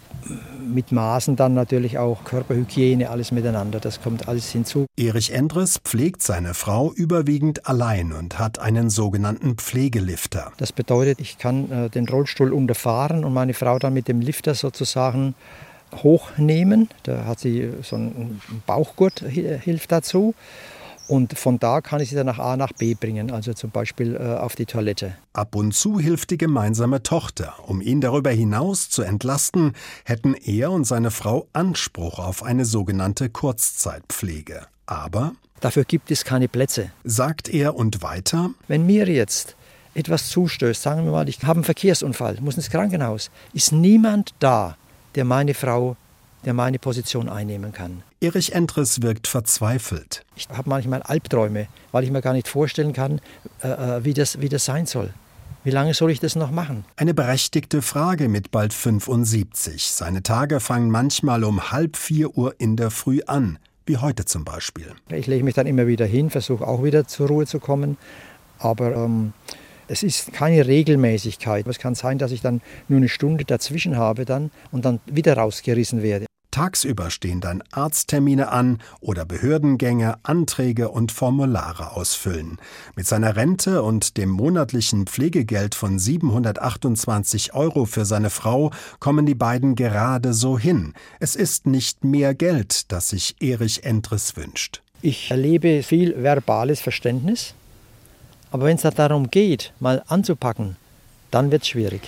mit 0.65 0.93
Maßen 0.93 1.37
dann 1.37 1.55
natürlich 1.55 1.99
auch 1.99 2.25
Körperhygiene, 2.25 3.11
alles 3.11 3.33
miteinander. 3.33 3.81
Das 3.81 4.01
kommt 4.01 4.29
alles 4.29 4.51
hinzu. 4.51 4.87
Erich 4.97 5.33
Endres 5.33 5.79
pflegt 5.79 6.23
seine 6.23 6.55
Frau 6.55 6.93
überwiegend 6.93 7.67
allein 7.67 8.13
und 8.13 8.39
hat 8.39 8.59
einen 8.59 8.91
sogenannten 8.91 9.57
Pflegelifter. 9.57 10.53
Das 10.57 10.73
bedeutet, 10.73 11.21
ich 11.21 11.39
kann 11.39 11.71
äh, 11.71 11.91
den 11.91 12.09
Rollstuhl 12.09 12.44
unterfahren 12.53 13.25
und 13.25 13.33
meine 13.33 13.55
Frau 13.55 13.79
dann 13.79 13.95
mit 13.95 14.09
dem 14.09 14.21
Lifter 14.21 14.55
sozusagen 14.55 15.35
hochnehmen. 16.03 16.89
Da 17.05 17.25
hat 17.25 17.41
sie 17.41 17.71
so 17.83 17.97
einen 17.97 18.41
Bauchgurt, 18.67 19.21
hilft 19.21 19.93
dazu. 19.93 20.35
Und 21.07 21.39
von 21.39 21.59
da 21.59 21.83
kann 21.83 22.01
ich 22.01 22.09
sie 22.09 22.17
dann 22.17 22.27
nach 22.27 22.39
A 22.39 22.57
nach 22.57 22.73
B 22.73 22.95
bringen, 22.95 23.31
also 23.31 23.53
zum 23.53 23.71
Beispiel 23.71 24.17
äh, 24.17 24.39
auf 24.39 24.57
die 24.57 24.65
Toilette. 24.65 25.15
Ab 25.35 25.55
und 25.55 25.73
zu 25.73 25.99
hilft 26.01 26.31
die 26.31 26.39
gemeinsame 26.39 27.03
Tochter. 27.03 27.55
Um 27.67 27.83
ihn 27.83 28.01
darüber 28.01 28.31
hinaus 28.31 28.89
zu 28.89 29.03
entlasten, 29.03 29.75
hätten 30.05 30.35
er 30.35 30.71
und 30.71 30.85
seine 30.85 31.11
Frau 31.11 31.47
Anspruch 31.53 32.19
auf 32.19 32.43
eine 32.43 32.65
sogenannte 32.65 33.29
Kurzzeitpflege. 33.29 34.63
Aber 34.87 35.33
dafür 35.61 35.85
gibt 35.85 36.11
es 36.11 36.25
keine 36.25 36.49
Plätze, 36.49 36.91
sagt 37.05 37.51
er 37.51 37.77
und 37.77 38.03
weiter. 38.03 38.51
Wenn 38.67 38.87
mir 38.87 39.07
jetzt 39.07 39.57
etwas 39.95 40.29
zustößt, 40.29 40.83
sagen 40.83 41.05
wir 41.05 41.13
mal, 41.13 41.29
ich 41.29 41.43
habe 41.43 41.59
einen 41.59 41.65
Verkehrsunfall, 41.65 42.39
muss 42.41 42.57
ins 42.57 42.71
Krankenhaus, 42.71 43.31
ist 43.53 43.73
niemand 43.73 44.35
da, 44.39 44.77
der 45.15 45.25
meine 45.25 45.55
Frau, 45.55 45.97
der 46.45 46.55
meine 46.55 46.79
Position 46.79 47.29
einnehmen 47.29 47.73
kann. 47.73 48.03
Erich 48.21 48.55
Entres 48.55 49.03
wirkt 49.03 49.27
verzweifelt. 49.27 50.25
Ich 50.37 50.49
habe 50.49 50.69
manchmal 50.69 51.03
Albträume, 51.03 51.69
weil 51.93 52.05
ich 52.05 52.11
mir 52.11 52.23
gar 52.23 52.33
nicht 52.33 52.49
vorstellen 52.49 52.93
kann, 52.93 53.21
äh, 53.63 53.69
äh, 53.69 54.05
wie, 54.05 54.15
das, 54.15 54.41
wie 54.41 54.49
das 54.49 54.65
sein 54.65 54.87
soll. 54.87 55.13
Wie 55.63 55.71
lange 55.71 55.95
soll 55.95 56.11
ich 56.11 56.21
das 56.21 56.37
noch 56.37 56.51
machen? 56.51 56.85
Eine 56.97 57.15
berechtigte 57.15 57.81
Frage 57.81 58.29
mit 58.29 58.51
bald 58.51 58.75
75. 58.75 59.91
Seine 59.91 60.23
Tage 60.23 60.61
fangen 60.61 60.91
manchmal 60.91 61.43
um 61.43 61.73
halb 61.73 61.97
vier 61.97 62.37
Uhr 62.37 62.55
in 62.59 62.77
der 62.77 62.91
Früh 62.91 63.21
an, 63.27 63.59
wie 63.87 63.97
heute 63.97 64.27
zum 64.27 64.45
Beispiel. 64.45 64.93
Ich 65.09 65.27
lege 65.27 65.43
mich 65.43 65.55
dann 65.55 65.67
immer 65.67 65.87
wieder 65.87 66.05
hin, 66.05 66.29
versuche 66.29 66.67
auch 66.67 66.85
wieder 66.85 67.07
zur 67.07 67.29
Ruhe 67.29 67.47
zu 67.47 67.61
kommen. 67.61 67.97
Aber 68.59 68.95
ähm, 68.95 69.33
es 69.89 70.03
ist 70.03 70.33
keine 70.33 70.67
Regelmäßigkeit. 70.67 71.67
Es 71.67 71.79
kann 71.79 71.95
sein, 71.95 72.19
dass 72.19 72.33
ich 72.33 72.41
dann 72.41 72.61
nur 72.89 72.99
eine 72.99 73.09
Stunde 73.09 73.45
dazwischen 73.45 73.97
habe 73.97 74.25
dann 74.25 74.51
und 74.73 74.85
dann 74.85 75.01
wieder 75.07 75.37
rausgerissen 75.37 76.03
werde. 76.03 76.27
Tagsüber 76.55 77.11
stehen 77.11 77.41
dann 77.41 77.65
Arzttermine 77.73 78.53
an 78.53 78.79
oder 79.01 79.25
Behördengänge, 79.25 80.19
Anträge 80.23 80.89
und 80.89 81.11
Formulare 81.11 81.97
ausfüllen. 81.97 82.59
Mit 82.95 83.09
seiner 83.09 83.35
Rente 83.35 83.83
und 83.83 84.17
dem 84.19 84.31
monatlichen 84.31 85.09
Pflegegeld 85.09 85.75
von 85.75 85.99
728 85.99 87.55
Euro 87.55 87.87
für 87.87 88.05
seine 88.05 88.31
Frau 88.31 88.71
kommen 89.01 89.27
die 89.27 89.35
beiden 89.35 89.75
gerade 89.75 90.33
so 90.33 90.57
hin. 90.57 90.95
Es 91.19 91.35
ist 91.35 91.67
nicht 91.67 92.05
mehr 92.05 92.37
Geld, 92.37 92.93
das 92.93 93.09
sich 93.09 93.35
Erich 93.41 93.83
Endres 93.83 94.37
wünscht. 94.37 94.81
Ich 95.03 95.33
erlebe 95.33 95.83
viel 95.83 96.23
verbales 96.23 96.81
Verständnis, 96.81 97.55
aber 98.55 98.67
wenn 98.67 98.77
es 98.77 98.83
darum 98.83 99.33
geht, 99.33 99.73
mal 99.81 100.05
anzupacken, 100.07 100.77
dann 101.33 101.51
wird 101.51 101.63
es 101.63 101.69
schwierig. 101.71 102.03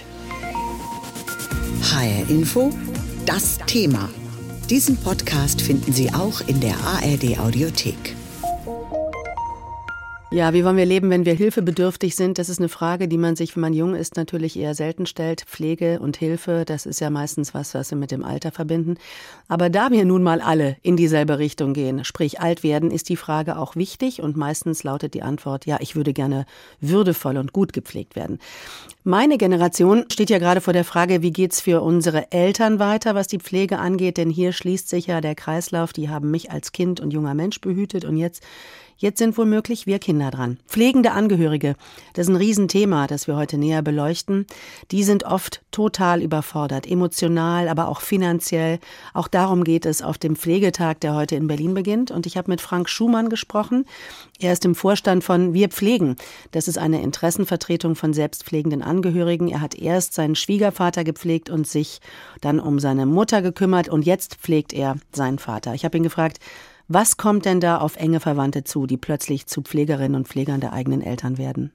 HR 1.82 2.30
Info, 2.30 2.70
das 3.26 3.58
Thema. 3.66 4.08
Diesen 4.70 4.96
Podcast 4.96 5.60
finden 5.60 5.92
Sie 5.92 6.08
auch 6.14 6.40
in 6.46 6.60
der 6.60 6.76
ARD 6.84 7.40
Audiothek. 7.40 8.14
Ja, 10.33 10.52
wie 10.52 10.64
wollen 10.64 10.76
wir 10.76 10.85
leben, 10.85 11.09
wenn 11.09 11.25
wir 11.25 11.35
hilfebedürftig 11.35 12.16
sind? 12.16 12.38
Das 12.38 12.49
ist 12.49 12.59
eine 12.59 12.68
Frage, 12.68 13.06
die 13.06 13.16
man 13.16 13.37
sich, 13.37 13.54
wenn 13.54 13.61
man 13.61 13.73
jung 13.73 13.95
ist, 13.95 14.16
natürlich 14.16 14.59
eher 14.59 14.75
selten 14.75 15.06
stellt. 15.06 15.42
Pflege 15.42 16.00
und 16.00 16.16
Hilfe, 16.16 16.64
das 16.66 16.85
ist 16.85 17.00
ja 17.00 17.11
meistens 17.11 17.54
was, 17.54 17.75
was 17.75 17.92
wir 17.92 17.99
mit 17.99 18.11
dem 18.11 18.25
Alter 18.25 18.50
verbinden. 18.50 18.97
Aber 19.47 19.71
da 19.71 19.92
wir 19.92 20.04
nun 20.04 20.25
mal 20.25 20.40
alle 20.40 20.78
in 20.83 20.97
dieselbe 20.97 21.38
Richtung 21.38 21.75
gehen, 21.75 22.04
sprich 22.04 22.40
alt 22.40 22.64
werden, 22.64 22.90
ist 22.90 23.09
die 23.09 23.14
Frage 23.14 23.56
auch 23.56 23.76
wichtig 23.76 24.21
und 24.21 24.37
meistens 24.37 24.83
lautet 24.83 25.14
die 25.14 25.23
Antwort, 25.23 25.64
ja, 25.64 25.78
ich 25.78 25.95
würde 25.95 26.12
gerne 26.12 26.45
würdevoll 26.80 27.37
und 27.37 27.52
gut 27.52 27.73
gepflegt 27.73 28.16
werden. 28.16 28.40
Meine 29.04 29.38
Generation 29.38 30.06
steht 30.11 30.30
ja 30.30 30.40
gerade 30.40 30.61
vor 30.61 30.73
der 30.73 30.85
Frage, 30.85 31.23
wie 31.23 31.33
geht's 31.33 31.61
für 31.61 31.83
unsere 31.83 32.33
Eltern 32.33 32.80
weiter, 32.80 33.14
was 33.14 33.28
die 33.28 33.38
Pflege 33.38 33.78
angeht, 33.78 34.16
denn 34.16 34.30
hier 34.30 34.52
schließt 34.52 34.88
sich 34.88 35.06
ja 35.06 35.21
der 35.21 35.37
Kreislauf, 35.37 35.92
die 35.92 36.09
haben 36.09 36.33
mich 36.33 36.50
als 36.50 36.73
Kind 36.73 36.99
und 36.99 37.12
junger 37.12 37.35
Mensch 37.35 37.61
behütet 37.61 38.04
und 38.04 38.16
jetzt 38.16 38.42
Jetzt 38.98 39.18
sind 39.18 39.36
womöglich 39.36 39.86
wir 39.86 39.98
Kinder 39.98 40.30
dran. 40.30 40.58
Pflegende 40.66 41.12
Angehörige, 41.12 41.76
das 42.14 42.26
ist 42.26 42.32
ein 42.32 42.36
Riesenthema, 42.36 43.06
das 43.06 43.26
wir 43.26 43.36
heute 43.36 43.58
näher 43.58 43.82
beleuchten. 43.82 44.46
Die 44.90 45.04
sind 45.04 45.24
oft 45.24 45.62
total 45.70 46.22
überfordert, 46.22 46.86
emotional, 46.86 47.68
aber 47.68 47.88
auch 47.88 48.00
finanziell. 48.00 48.78
Auch 49.12 49.28
darum 49.28 49.64
geht 49.64 49.84
es 49.84 50.00
auf 50.00 50.16
dem 50.16 50.34
Pflegetag, 50.34 51.00
der 51.00 51.14
heute 51.14 51.36
in 51.36 51.46
Berlin 51.46 51.74
beginnt. 51.74 52.10
Und 52.10 52.24
ich 52.24 52.38
habe 52.38 52.50
mit 52.50 52.62
Frank 52.62 52.88
Schumann 52.88 53.28
gesprochen. 53.28 53.84
Er 54.38 54.54
ist 54.54 54.64
im 54.64 54.74
Vorstand 54.74 55.22
von 55.24 55.52
Wir 55.52 55.68
Pflegen. 55.68 56.16
Das 56.52 56.66
ist 56.66 56.78
eine 56.78 57.02
Interessenvertretung 57.02 57.96
von 57.96 58.14
selbstpflegenden 58.14 58.80
Angehörigen. 58.80 59.48
Er 59.48 59.60
hat 59.60 59.74
erst 59.74 60.14
seinen 60.14 60.36
Schwiegervater 60.36 61.04
gepflegt 61.04 61.50
und 61.50 61.66
sich 61.66 62.00
dann 62.40 62.58
um 62.58 62.78
seine 62.78 63.04
Mutter 63.04 63.42
gekümmert. 63.42 63.90
Und 63.90 64.06
jetzt 64.06 64.36
pflegt 64.36 64.72
er 64.72 64.96
seinen 65.12 65.38
Vater. 65.38 65.74
Ich 65.74 65.84
habe 65.84 65.98
ihn 65.98 66.02
gefragt, 66.02 66.40
was 66.88 67.16
kommt 67.16 67.44
denn 67.44 67.60
da 67.60 67.78
auf 67.78 67.96
enge 67.96 68.20
Verwandte 68.20 68.64
zu, 68.64 68.86
die 68.86 68.96
plötzlich 68.96 69.46
zu 69.46 69.62
Pflegerinnen 69.62 70.14
und 70.14 70.28
Pflegern 70.28 70.60
der 70.60 70.72
eigenen 70.72 71.02
Eltern 71.02 71.38
werden? 71.38 71.72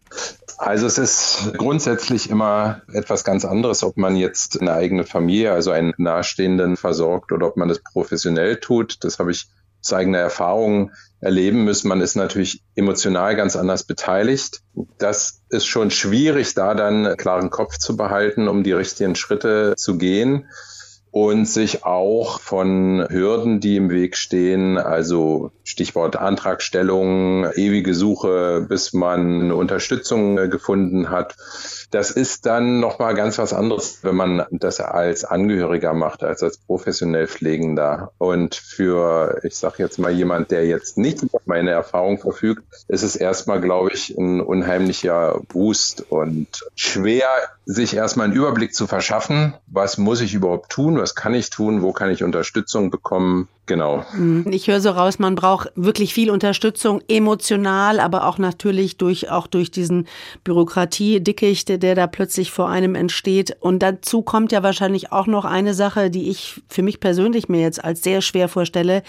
Also 0.57 0.85
es 0.85 0.97
ist 0.97 1.53
grundsätzlich 1.57 2.29
immer 2.29 2.81
etwas 2.93 3.23
ganz 3.23 3.45
anderes, 3.45 3.83
ob 3.83 3.97
man 3.97 4.15
jetzt 4.15 4.61
eine 4.61 4.73
eigene 4.73 5.03
Familie, 5.03 5.51
also 5.51 5.71
einen 5.71 5.93
Nahestehenden 5.97 6.77
versorgt 6.77 7.31
oder 7.31 7.47
ob 7.47 7.57
man 7.57 7.67
das 7.67 7.81
professionell 7.81 8.57
tut. 8.57 9.03
Das 9.03 9.19
habe 9.19 9.31
ich 9.31 9.47
aus 9.83 9.93
eigener 9.93 10.19
Erfahrung 10.19 10.91
erleben 11.19 11.63
müssen. 11.63 11.87
Man 11.87 12.01
ist 12.01 12.15
natürlich 12.15 12.63
emotional 12.75 13.35
ganz 13.35 13.55
anders 13.55 13.83
beteiligt. 13.83 14.61
Das 14.97 15.41
ist 15.49 15.65
schon 15.65 15.91
schwierig, 15.91 16.53
da 16.53 16.75
dann 16.75 17.17
klaren 17.17 17.49
Kopf 17.49 17.77
zu 17.79 17.97
behalten, 17.97 18.47
um 18.47 18.63
die 18.63 18.73
richtigen 18.73 19.15
Schritte 19.15 19.73
zu 19.75 19.97
gehen 19.97 20.45
und 21.11 21.45
sich 21.45 21.83
auch 21.83 22.39
von 22.39 23.05
Hürden, 23.09 23.59
die 23.59 23.75
im 23.75 23.89
Weg 23.89 24.15
stehen, 24.15 24.77
also 24.77 25.51
Stichwort 25.63 26.15
Antragstellung, 26.15 27.45
ewige 27.53 27.93
Suche, 27.93 28.65
bis 28.67 28.93
man 28.93 29.51
Unterstützung 29.51 30.35
gefunden 30.49 31.09
hat, 31.09 31.35
das 31.91 32.11
ist 32.11 32.45
dann 32.45 32.79
nochmal 32.79 33.15
ganz 33.15 33.37
was 33.37 33.53
anderes, 33.53 33.99
wenn 34.03 34.15
man 34.15 34.45
das 34.51 34.79
als 34.79 35.25
Angehöriger 35.25 35.93
macht, 35.93 36.23
als 36.23 36.41
als 36.41 36.57
professionell 36.57 37.27
Pflegender. 37.27 38.11
Und 38.17 38.55
für, 38.55 39.39
ich 39.43 39.57
sage 39.57 39.75
jetzt 39.79 39.99
mal, 39.99 40.11
jemand, 40.11 40.51
der 40.51 40.65
jetzt 40.65 40.97
nicht 40.97 41.21
über 41.21 41.39
meine 41.45 41.71
Erfahrung 41.71 42.17
verfügt, 42.17 42.63
ist 42.87 43.03
es 43.03 43.17
erstmal, 43.17 43.59
glaube 43.59 43.91
ich, 43.91 44.17
ein 44.17 44.39
unheimlicher 44.39 45.41
Boost 45.49 46.05
und 46.09 46.47
schwer, 46.75 47.27
sich 47.65 47.95
erstmal 47.95 48.25
einen 48.25 48.35
Überblick 48.35 48.73
zu 48.73 48.87
verschaffen, 48.87 49.53
was 49.67 49.97
muss 49.97 50.21
ich 50.21 50.33
überhaupt 50.33 50.69
tun, 50.69 50.97
was 51.01 51.15
kann 51.15 51.33
ich 51.33 51.49
tun, 51.49 51.81
wo 51.81 51.91
kann 51.91 52.11
ich 52.11 52.23
Unterstützung 52.23 52.91
bekommen, 52.91 53.49
Genau. 53.71 54.03
Mhm. 54.11 54.47
Ich 54.51 54.67
höre 54.67 54.81
so 54.81 54.89
raus, 54.89 55.17
man 55.17 55.35
braucht 55.35 55.71
wirklich 55.75 56.13
viel 56.13 56.29
Unterstützung, 56.29 57.01
emotional, 57.07 58.01
aber 58.01 58.27
auch 58.27 58.37
natürlich 58.37 58.97
durch, 58.97 59.31
auch 59.31 59.47
durch 59.47 59.71
diesen 59.71 60.09
Bürokratiedickicht, 60.43 61.81
der 61.81 61.95
da 61.95 62.07
plötzlich 62.07 62.51
vor 62.51 62.67
einem 62.67 62.95
entsteht. 62.95 63.55
Und 63.61 63.79
dazu 63.79 64.23
kommt 64.23 64.51
ja 64.51 64.61
wahrscheinlich 64.61 65.13
auch 65.13 65.25
noch 65.25 65.45
eine 65.45 65.73
Sache, 65.73 66.09
die 66.09 66.29
ich 66.29 66.61
für 66.67 66.83
mich 66.83 66.99
persönlich 66.99 67.47
mir 67.47 67.61
jetzt 67.61 67.81
als 67.81 68.03
sehr 68.03 68.19
schwer 68.19 68.49
vorstelle. 68.49 69.03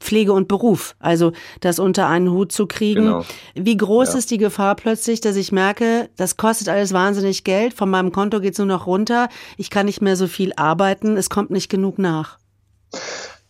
Pflege 0.00 0.32
und 0.32 0.48
Beruf. 0.48 0.96
Also, 0.98 1.30
das 1.60 1.78
unter 1.78 2.08
einen 2.08 2.32
Hut 2.32 2.50
zu 2.50 2.66
kriegen. 2.66 3.04
Genau. 3.04 3.24
Wie 3.54 3.76
groß 3.76 4.14
ja. 4.14 4.18
ist 4.18 4.32
die 4.32 4.38
Gefahr 4.38 4.74
plötzlich, 4.74 5.20
dass 5.20 5.36
ich 5.36 5.52
merke, 5.52 6.10
das 6.16 6.36
kostet 6.36 6.68
alles 6.68 6.92
wahnsinnig 6.92 7.44
Geld. 7.44 7.72
Von 7.72 7.88
meinem 7.88 8.10
Konto 8.10 8.40
geht 8.40 8.54
es 8.54 8.58
nur 8.58 8.66
noch 8.66 8.88
runter. 8.88 9.28
Ich 9.56 9.70
kann 9.70 9.86
nicht 9.86 10.02
mehr 10.02 10.16
so 10.16 10.26
viel 10.26 10.52
arbeiten. 10.56 11.16
Es 11.16 11.30
kommt 11.30 11.50
nicht 11.50 11.68
genug 11.68 12.00
nach. 12.00 12.38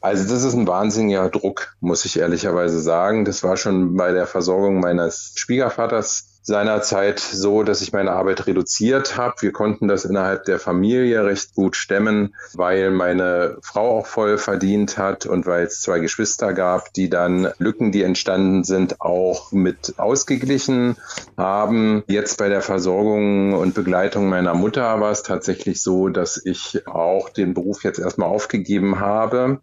Also 0.00 0.32
das 0.32 0.44
ist 0.44 0.54
ein 0.54 0.68
wahnsinniger 0.68 1.28
Druck, 1.28 1.74
muss 1.80 2.04
ich 2.04 2.18
ehrlicherweise 2.18 2.80
sagen. 2.80 3.24
Das 3.24 3.42
war 3.42 3.56
schon 3.56 3.96
bei 3.96 4.12
der 4.12 4.26
Versorgung 4.26 4.80
meines 4.80 5.32
Schwiegervaters 5.36 6.27
seinerzeit 6.48 7.20
so, 7.20 7.62
dass 7.62 7.82
ich 7.82 7.92
meine 7.92 8.12
Arbeit 8.12 8.46
reduziert 8.46 9.18
habe. 9.18 9.34
Wir 9.40 9.52
konnten 9.52 9.86
das 9.86 10.06
innerhalb 10.06 10.44
der 10.44 10.58
Familie 10.58 11.22
recht 11.26 11.54
gut 11.54 11.76
stemmen, 11.76 12.34
weil 12.54 12.90
meine 12.90 13.58
Frau 13.60 13.98
auch 13.98 14.06
voll 14.06 14.38
verdient 14.38 14.96
hat 14.96 15.26
und 15.26 15.44
weil 15.44 15.66
es 15.66 15.82
zwei 15.82 15.98
Geschwister 15.98 16.54
gab, 16.54 16.94
die 16.94 17.10
dann 17.10 17.52
Lücken, 17.58 17.92
die 17.92 18.02
entstanden 18.02 18.64
sind, 18.64 19.02
auch 19.02 19.52
mit 19.52 19.98
ausgeglichen 19.98 20.96
haben. 21.36 22.02
Jetzt 22.08 22.38
bei 22.38 22.48
der 22.48 22.62
Versorgung 22.62 23.52
und 23.52 23.74
Begleitung 23.74 24.30
meiner 24.30 24.54
Mutter 24.54 25.00
war 25.02 25.10
es 25.10 25.22
tatsächlich 25.22 25.82
so, 25.82 26.08
dass 26.08 26.40
ich 26.42 26.86
auch 26.86 27.28
den 27.28 27.52
Beruf 27.52 27.84
jetzt 27.84 27.98
erstmal 27.98 28.30
aufgegeben 28.30 29.00
habe, 29.00 29.60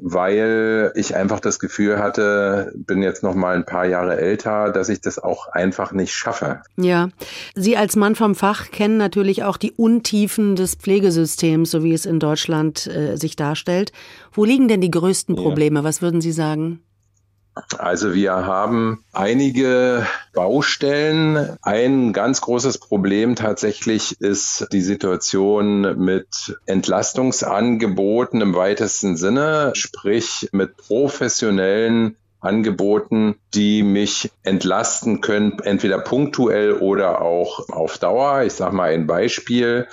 weil 0.00 0.90
ich 0.96 1.14
einfach 1.14 1.38
das 1.38 1.60
Gefühl 1.60 2.00
hatte, 2.00 2.72
bin 2.74 3.00
jetzt 3.00 3.22
noch 3.22 3.36
mal 3.36 3.54
ein 3.54 3.64
paar 3.64 3.86
Jahre 3.86 4.16
älter, 4.16 4.72
dass 4.72 4.88
ich 4.88 5.00
das 5.00 5.20
auch 5.20 5.46
einfach 5.46 5.92
nicht 5.92 6.15
schaffe. 6.16 6.62
Ja, 6.76 7.08
Sie 7.54 7.76
als 7.76 7.96
Mann 7.96 8.14
vom 8.14 8.34
Fach 8.34 8.70
kennen 8.70 8.96
natürlich 8.96 9.44
auch 9.44 9.56
die 9.56 9.72
Untiefen 9.72 10.56
des 10.56 10.74
Pflegesystems, 10.74 11.70
so 11.70 11.84
wie 11.84 11.92
es 11.92 12.06
in 12.06 12.20
Deutschland 12.20 12.86
äh, 12.86 13.16
sich 13.16 13.36
darstellt. 13.36 13.92
Wo 14.32 14.44
liegen 14.44 14.68
denn 14.68 14.80
die 14.80 14.90
größten 14.90 15.36
Probleme? 15.36 15.80
Ja. 15.80 15.84
Was 15.84 16.02
würden 16.02 16.20
Sie 16.20 16.32
sagen? 16.32 16.80
Also 17.78 18.12
wir 18.12 18.32
haben 18.32 19.02
einige 19.14 20.06
Baustellen. 20.34 21.56
Ein 21.62 22.12
ganz 22.12 22.42
großes 22.42 22.76
Problem 22.78 23.34
tatsächlich 23.34 24.20
ist 24.20 24.66
die 24.72 24.82
Situation 24.82 25.98
mit 25.98 26.58
Entlastungsangeboten 26.66 28.42
im 28.42 28.54
weitesten 28.54 29.16
Sinne, 29.16 29.72
sprich 29.74 30.50
mit 30.52 30.76
professionellen 30.76 32.16
Angeboten, 32.46 33.36
die 33.54 33.82
mich 33.82 34.30
entlasten 34.42 35.20
können, 35.20 35.58
entweder 35.62 35.98
punktuell 35.98 36.74
oder 36.74 37.20
auch 37.20 37.68
auf 37.68 37.98
Dauer. 37.98 38.42
Ich 38.44 38.54
sage 38.54 38.74
mal 38.74 38.92
ein 38.92 39.06
Beispiel. 39.06 39.88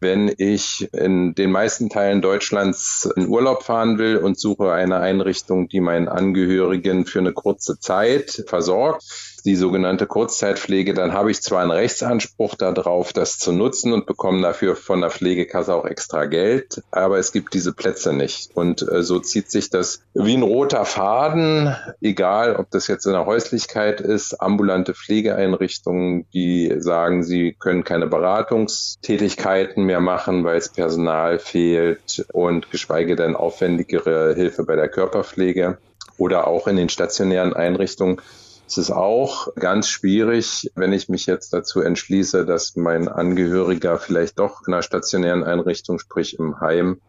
Wenn 0.00 0.32
ich 0.36 0.88
in 0.92 1.34
den 1.34 1.50
meisten 1.50 1.90
Teilen 1.90 2.22
Deutschlands 2.22 3.08
in 3.16 3.28
Urlaub 3.28 3.62
fahren 3.62 3.98
will 3.98 4.16
und 4.16 4.38
suche 4.38 4.72
eine 4.72 4.96
Einrichtung, 4.96 5.68
die 5.68 5.80
meinen 5.80 6.08
Angehörigen 6.08 7.06
für 7.06 7.18
eine 7.18 7.32
kurze 7.32 7.78
Zeit 7.78 8.44
versorgt, 8.46 9.04
die 9.48 9.56
sogenannte 9.56 10.06
Kurzzeitpflege, 10.06 10.92
dann 10.92 11.14
habe 11.14 11.30
ich 11.30 11.40
zwar 11.40 11.62
einen 11.62 11.70
Rechtsanspruch 11.70 12.54
darauf, 12.54 13.14
das 13.14 13.38
zu 13.38 13.50
nutzen 13.50 13.94
und 13.94 14.04
bekomme 14.04 14.42
dafür 14.42 14.76
von 14.76 15.00
der 15.00 15.08
Pflegekasse 15.08 15.74
auch 15.74 15.86
extra 15.86 16.26
Geld, 16.26 16.82
aber 16.90 17.18
es 17.18 17.32
gibt 17.32 17.54
diese 17.54 17.72
Plätze 17.72 18.12
nicht. 18.12 18.50
Und 18.54 18.82
äh, 18.82 19.02
so 19.02 19.18
zieht 19.20 19.50
sich 19.50 19.70
das 19.70 20.02
wie 20.12 20.36
ein 20.36 20.42
roter 20.42 20.84
Faden, 20.84 21.74
egal 22.02 22.56
ob 22.56 22.70
das 22.70 22.88
jetzt 22.88 23.06
in 23.06 23.12
der 23.12 23.24
Häuslichkeit 23.24 24.02
ist, 24.02 24.38
ambulante 24.38 24.92
Pflegeeinrichtungen, 24.92 26.26
die 26.34 26.74
sagen, 26.76 27.22
sie 27.24 27.56
können 27.58 27.84
keine 27.84 28.06
Beratungstätigkeiten 28.06 29.82
mehr 29.82 30.00
machen, 30.00 30.44
weil 30.44 30.58
es 30.58 30.68
Personal 30.68 31.38
fehlt 31.38 32.26
und 32.34 32.70
geschweige 32.70 33.16
denn 33.16 33.34
aufwendigere 33.34 34.34
Hilfe 34.34 34.64
bei 34.64 34.76
der 34.76 34.90
Körperpflege 34.90 35.78
oder 36.18 36.46
auch 36.46 36.66
in 36.66 36.76
den 36.76 36.90
stationären 36.90 37.54
Einrichtungen 37.54 38.20
es 38.68 38.76
ist 38.76 38.90
auch 38.90 39.54
ganz 39.54 39.88
schwierig, 39.88 40.70
wenn 40.74 40.92
ich 40.92 41.08
mich 41.08 41.24
jetzt 41.24 41.54
dazu 41.54 41.80
entschließe, 41.80 42.44
dass 42.44 42.76
mein 42.76 43.08
Angehöriger 43.08 43.98
vielleicht 43.98 44.38
doch 44.38 44.66
in 44.66 44.74
einer 44.74 44.82
stationären 44.82 45.42
Einrichtung, 45.42 45.98
sprich 45.98 46.38
im 46.38 46.60
Heim, 46.60 47.00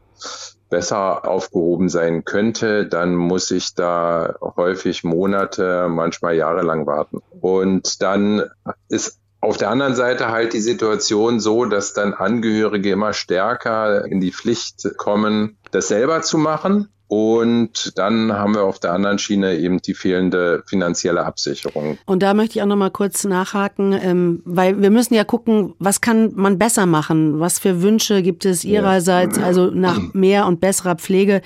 besser 0.70 1.28
aufgehoben 1.28 1.89
sein 1.89 2.24
könnte, 2.24 2.86
dann 2.86 3.16
muss 3.16 3.51
ich 3.51 3.74
da 3.75 4.36
häufig 4.42 5.04
Monate, 5.04 5.88
manchmal 5.89 6.36
jahrelang 6.36 6.86
warten. 6.86 7.20
Und 7.42 8.01
dann 8.01 8.44
ist 8.88 9.20
auf 9.42 9.58
der 9.58 9.70
anderen 9.70 9.96
Seite 9.96 10.30
halt 10.30 10.54
die 10.54 10.62
Situation 10.62 11.42
so, 11.42 11.66
dass 11.66 11.94
dann 11.94 12.13
Angehörige 12.13 12.92
immer 12.92 13.12
stärker 13.13 14.06
in 14.06 14.22
die 14.22 14.32
Pflicht 14.32 14.96
kommen, 14.98 15.58
das 15.72 15.89
selber 15.89 16.22
zu 16.22 16.38
machen 16.38 16.89
und 17.10 17.98
dann 17.98 18.32
haben 18.34 18.54
wir 18.54 18.63
auf 18.66 18.78
der 18.78 18.94
anderen 18.94 19.18
Schiene 19.18 19.58
eben 19.58 19.82
die 19.82 19.96
fehlende 19.96 20.62
finanzielle 20.68 21.25
Absicherung. 21.25 21.98
Und 22.06 22.22
da 22.22 22.36
möchte 22.36 22.60
ich 22.60 22.62
auch 22.62 22.68
noch 22.68 22.75
mal 22.75 22.92
kurz 22.92 23.24
nachhaken, 23.24 23.98
ähm, 24.00 24.44
weil 24.46 24.80
wir 24.80 24.92
müssen 24.92 25.16
ja 25.16 25.24
gucken, 25.24 25.74
was 25.80 26.01
kann 26.01 26.34
man 26.36 26.60
besser 26.60 26.86
machen? 26.86 27.39
Was 27.39 27.58
für 27.58 27.82
Wünsche 27.82 28.22
gibt 28.22 28.46
es 28.46 28.63
Ihrerseits? 28.63 29.39
Also 29.39 29.72
nach 29.72 30.00
mehr 30.13 30.46
und 30.46 30.62
besserer 30.62 30.98
Pflege, 30.98 31.42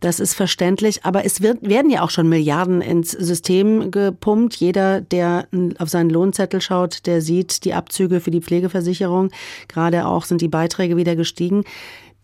das 0.00 0.20
ist 0.20 0.34
verständlich. 0.34 1.06
Aber 1.06 1.24
es 1.24 1.40
wird, 1.40 1.66
werden 1.66 1.90
ja 1.90 2.02
auch 2.02 2.10
schon 2.10 2.28
Milliarden 2.28 2.82
ins 2.82 3.12
System 3.12 3.90
gepumpt. 3.90 4.56
Jeder, 4.56 5.00
der 5.00 5.48
auf 5.78 5.88
seinen 5.88 6.10
Lohnzettel 6.10 6.60
schaut, 6.60 7.06
der 7.06 7.22
sieht 7.22 7.64
die 7.64 7.72
Abzüge 7.72 8.20
für 8.20 8.30
die 8.30 8.42
Pflegeversicherung. 8.42 9.30
Gerade 9.68 10.04
auch 10.06 10.26
sind 10.26 10.42
die 10.42 10.48
Beiträge 10.48 10.98
wieder 10.98 11.16
gestiegen. 11.16 11.64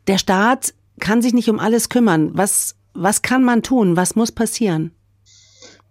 Der 0.09 0.19
Staat 0.19 0.75
kann 1.01 1.23
sich 1.23 1.33
nicht 1.33 1.49
um 1.49 1.59
alles 1.59 1.89
kümmern. 1.89 2.33
Was 2.35 2.77
was 2.95 3.23
kann 3.23 3.45
man 3.45 3.63
tun? 3.63 3.97
Was 3.97 4.17
muss 4.17 4.33
passieren? 4.33 4.93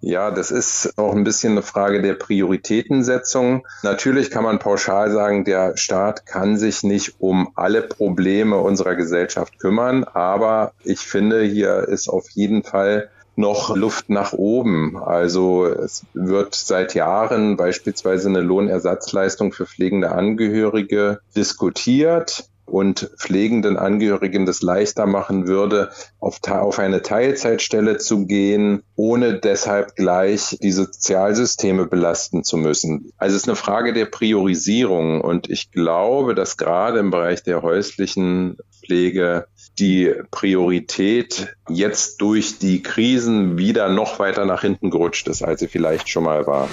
Ja, 0.04 0.32
das 0.32 0.50
ist 0.50 0.98
auch 0.98 1.14
ein 1.14 1.24
bisschen 1.24 1.52
eine 1.52 1.62
Frage 1.62 2.02
der 2.02 2.16
Prioritätensetzung. 2.16 3.68
Natürlich 3.84 4.32
kann 4.32 4.44
man 4.44 4.58
pauschal 4.58 5.12
sagen, 5.12 5.46
der 5.46 5.78
Staat 5.78 6.26
kann 6.26 6.58
sich 6.58 6.82
nicht 6.82 7.16
um 7.20 7.52
alle 7.56 7.84
Probleme 7.84 8.58
unserer 8.58 8.96
Gesellschaft 8.96 9.60
kümmern, 9.60 10.04
aber 10.04 10.74
ich 10.84 11.02
finde, 11.02 11.44
hier 11.44 11.88
ist 11.88 12.10
auf 12.10 12.32
jeden 12.32 12.64
Fall 12.64 13.10
noch 13.36 13.76
Luft 13.76 14.10
nach 14.10 14.34
oben. 14.34 14.98
Also 14.98 15.66
es 15.66 16.04
wird 16.14 16.56
seit 16.56 16.96
Jahren 16.96 17.56
beispielsweise 17.56 18.28
eine 18.28 18.42
Lohnersatzleistung 18.42 19.54
für 19.54 19.68
pflegende 19.68 20.12
Angehörige 20.12 21.20
diskutiert 21.36 22.50
und 22.72 23.12
pflegenden 23.18 23.78
Angehörigen 23.78 24.46
das 24.46 24.62
leichter 24.62 25.06
machen 25.06 25.48
würde, 25.48 25.90
auf, 26.20 26.40
auf 26.48 26.80
eine 26.80 27.02
Teilzeitstelle 27.02 27.98
zu 27.98 28.26
gehen, 28.26 28.84
ohne 28.96 29.40
deshalb 29.40 29.96
gleich 29.96 30.58
die 30.62 30.72
Sozialsysteme 30.72 31.86
belasten 31.86 32.44
zu 32.44 32.58
müssen. 32.58 33.12
Also 33.18 33.36
es 33.36 33.44
ist 33.44 33.50
eine 33.50 33.56
Frage 33.56 33.94
der 33.94 34.06
Priorisierung 34.06 35.22
und 35.22 35.50
ich 35.50 35.72
glaube, 35.72 36.36
dass 36.36 36.58
gerade 36.58 37.00
im 37.00 37.12
Bereich 37.12 37.44
der 37.44 37.62
häuslichen 37.62 38.58
Pflege 38.84 39.48
die 39.80 40.14
Priorität 40.32 41.56
jetzt 41.70 42.22
durch 42.22 42.60
die 42.60 42.84
Krisen 42.84 43.58
wieder 43.58 43.90
noch 43.90 44.20
weiter 44.20 44.46
nach 44.46 44.62
hinten 44.62 44.90
gerutscht 44.90 45.28
ist, 45.28 45.44
als 45.44 45.60
sie 45.60 45.68
vielleicht 45.68 46.10
schon 46.10 46.24
mal 46.24 46.46
war. 46.48 46.70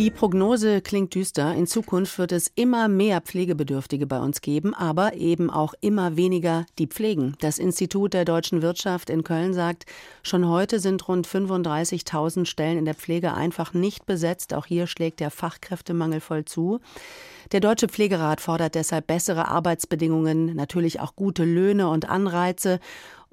Die 0.00 0.10
Prognose 0.10 0.80
klingt 0.80 1.14
düster. 1.14 1.54
In 1.54 1.66
Zukunft 1.66 2.16
wird 2.18 2.32
es 2.32 2.50
immer 2.54 2.88
mehr 2.88 3.20
Pflegebedürftige 3.20 4.06
bei 4.06 4.18
uns 4.18 4.40
geben, 4.40 4.72
aber 4.72 5.12
eben 5.12 5.50
auch 5.50 5.74
immer 5.82 6.16
weniger, 6.16 6.64
die 6.78 6.86
pflegen. 6.86 7.34
Das 7.40 7.58
Institut 7.58 8.14
der 8.14 8.24
deutschen 8.24 8.62
Wirtschaft 8.62 9.10
in 9.10 9.24
Köln 9.24 9.52
sagt, 9.52 9.84
schon 10.22 10.48
heute 10.48 10.80
sind 10.80 11.06
rund 11.06 11.28
35.000 11.28 12.46
Stellen 12.46 12.78
in 12.78 12.86
der 12.86 12.94
Pflege 12.94 13.34
einfach 13.34 13.74
nicht 13.74 14.06
besetzt. 14.06 14.54
Auch 14.54 14.64
hier 14.64 14.86
schlägt 14.86 15.20
der 15.20 15.30
Fachkräftemangel 15.30 16.20
voll 16.20 16.46
zu. 16.46 16.80
Der 17.52 17.60
Deutsche 17.60 17.88
Pflegerat 17.88 18.40
fordert 18.40 18.76
deshalb 18.76 19.06
bessere 19.06 19.48
Arbeitsbedingungen, 19.48 20.56
natürlich 20.56 21.00
auch 21.00 21.14
gute 21.14 21.44
Löhne 21.44 21.90
und 21.90 22.08
Anreize 22.08 22.80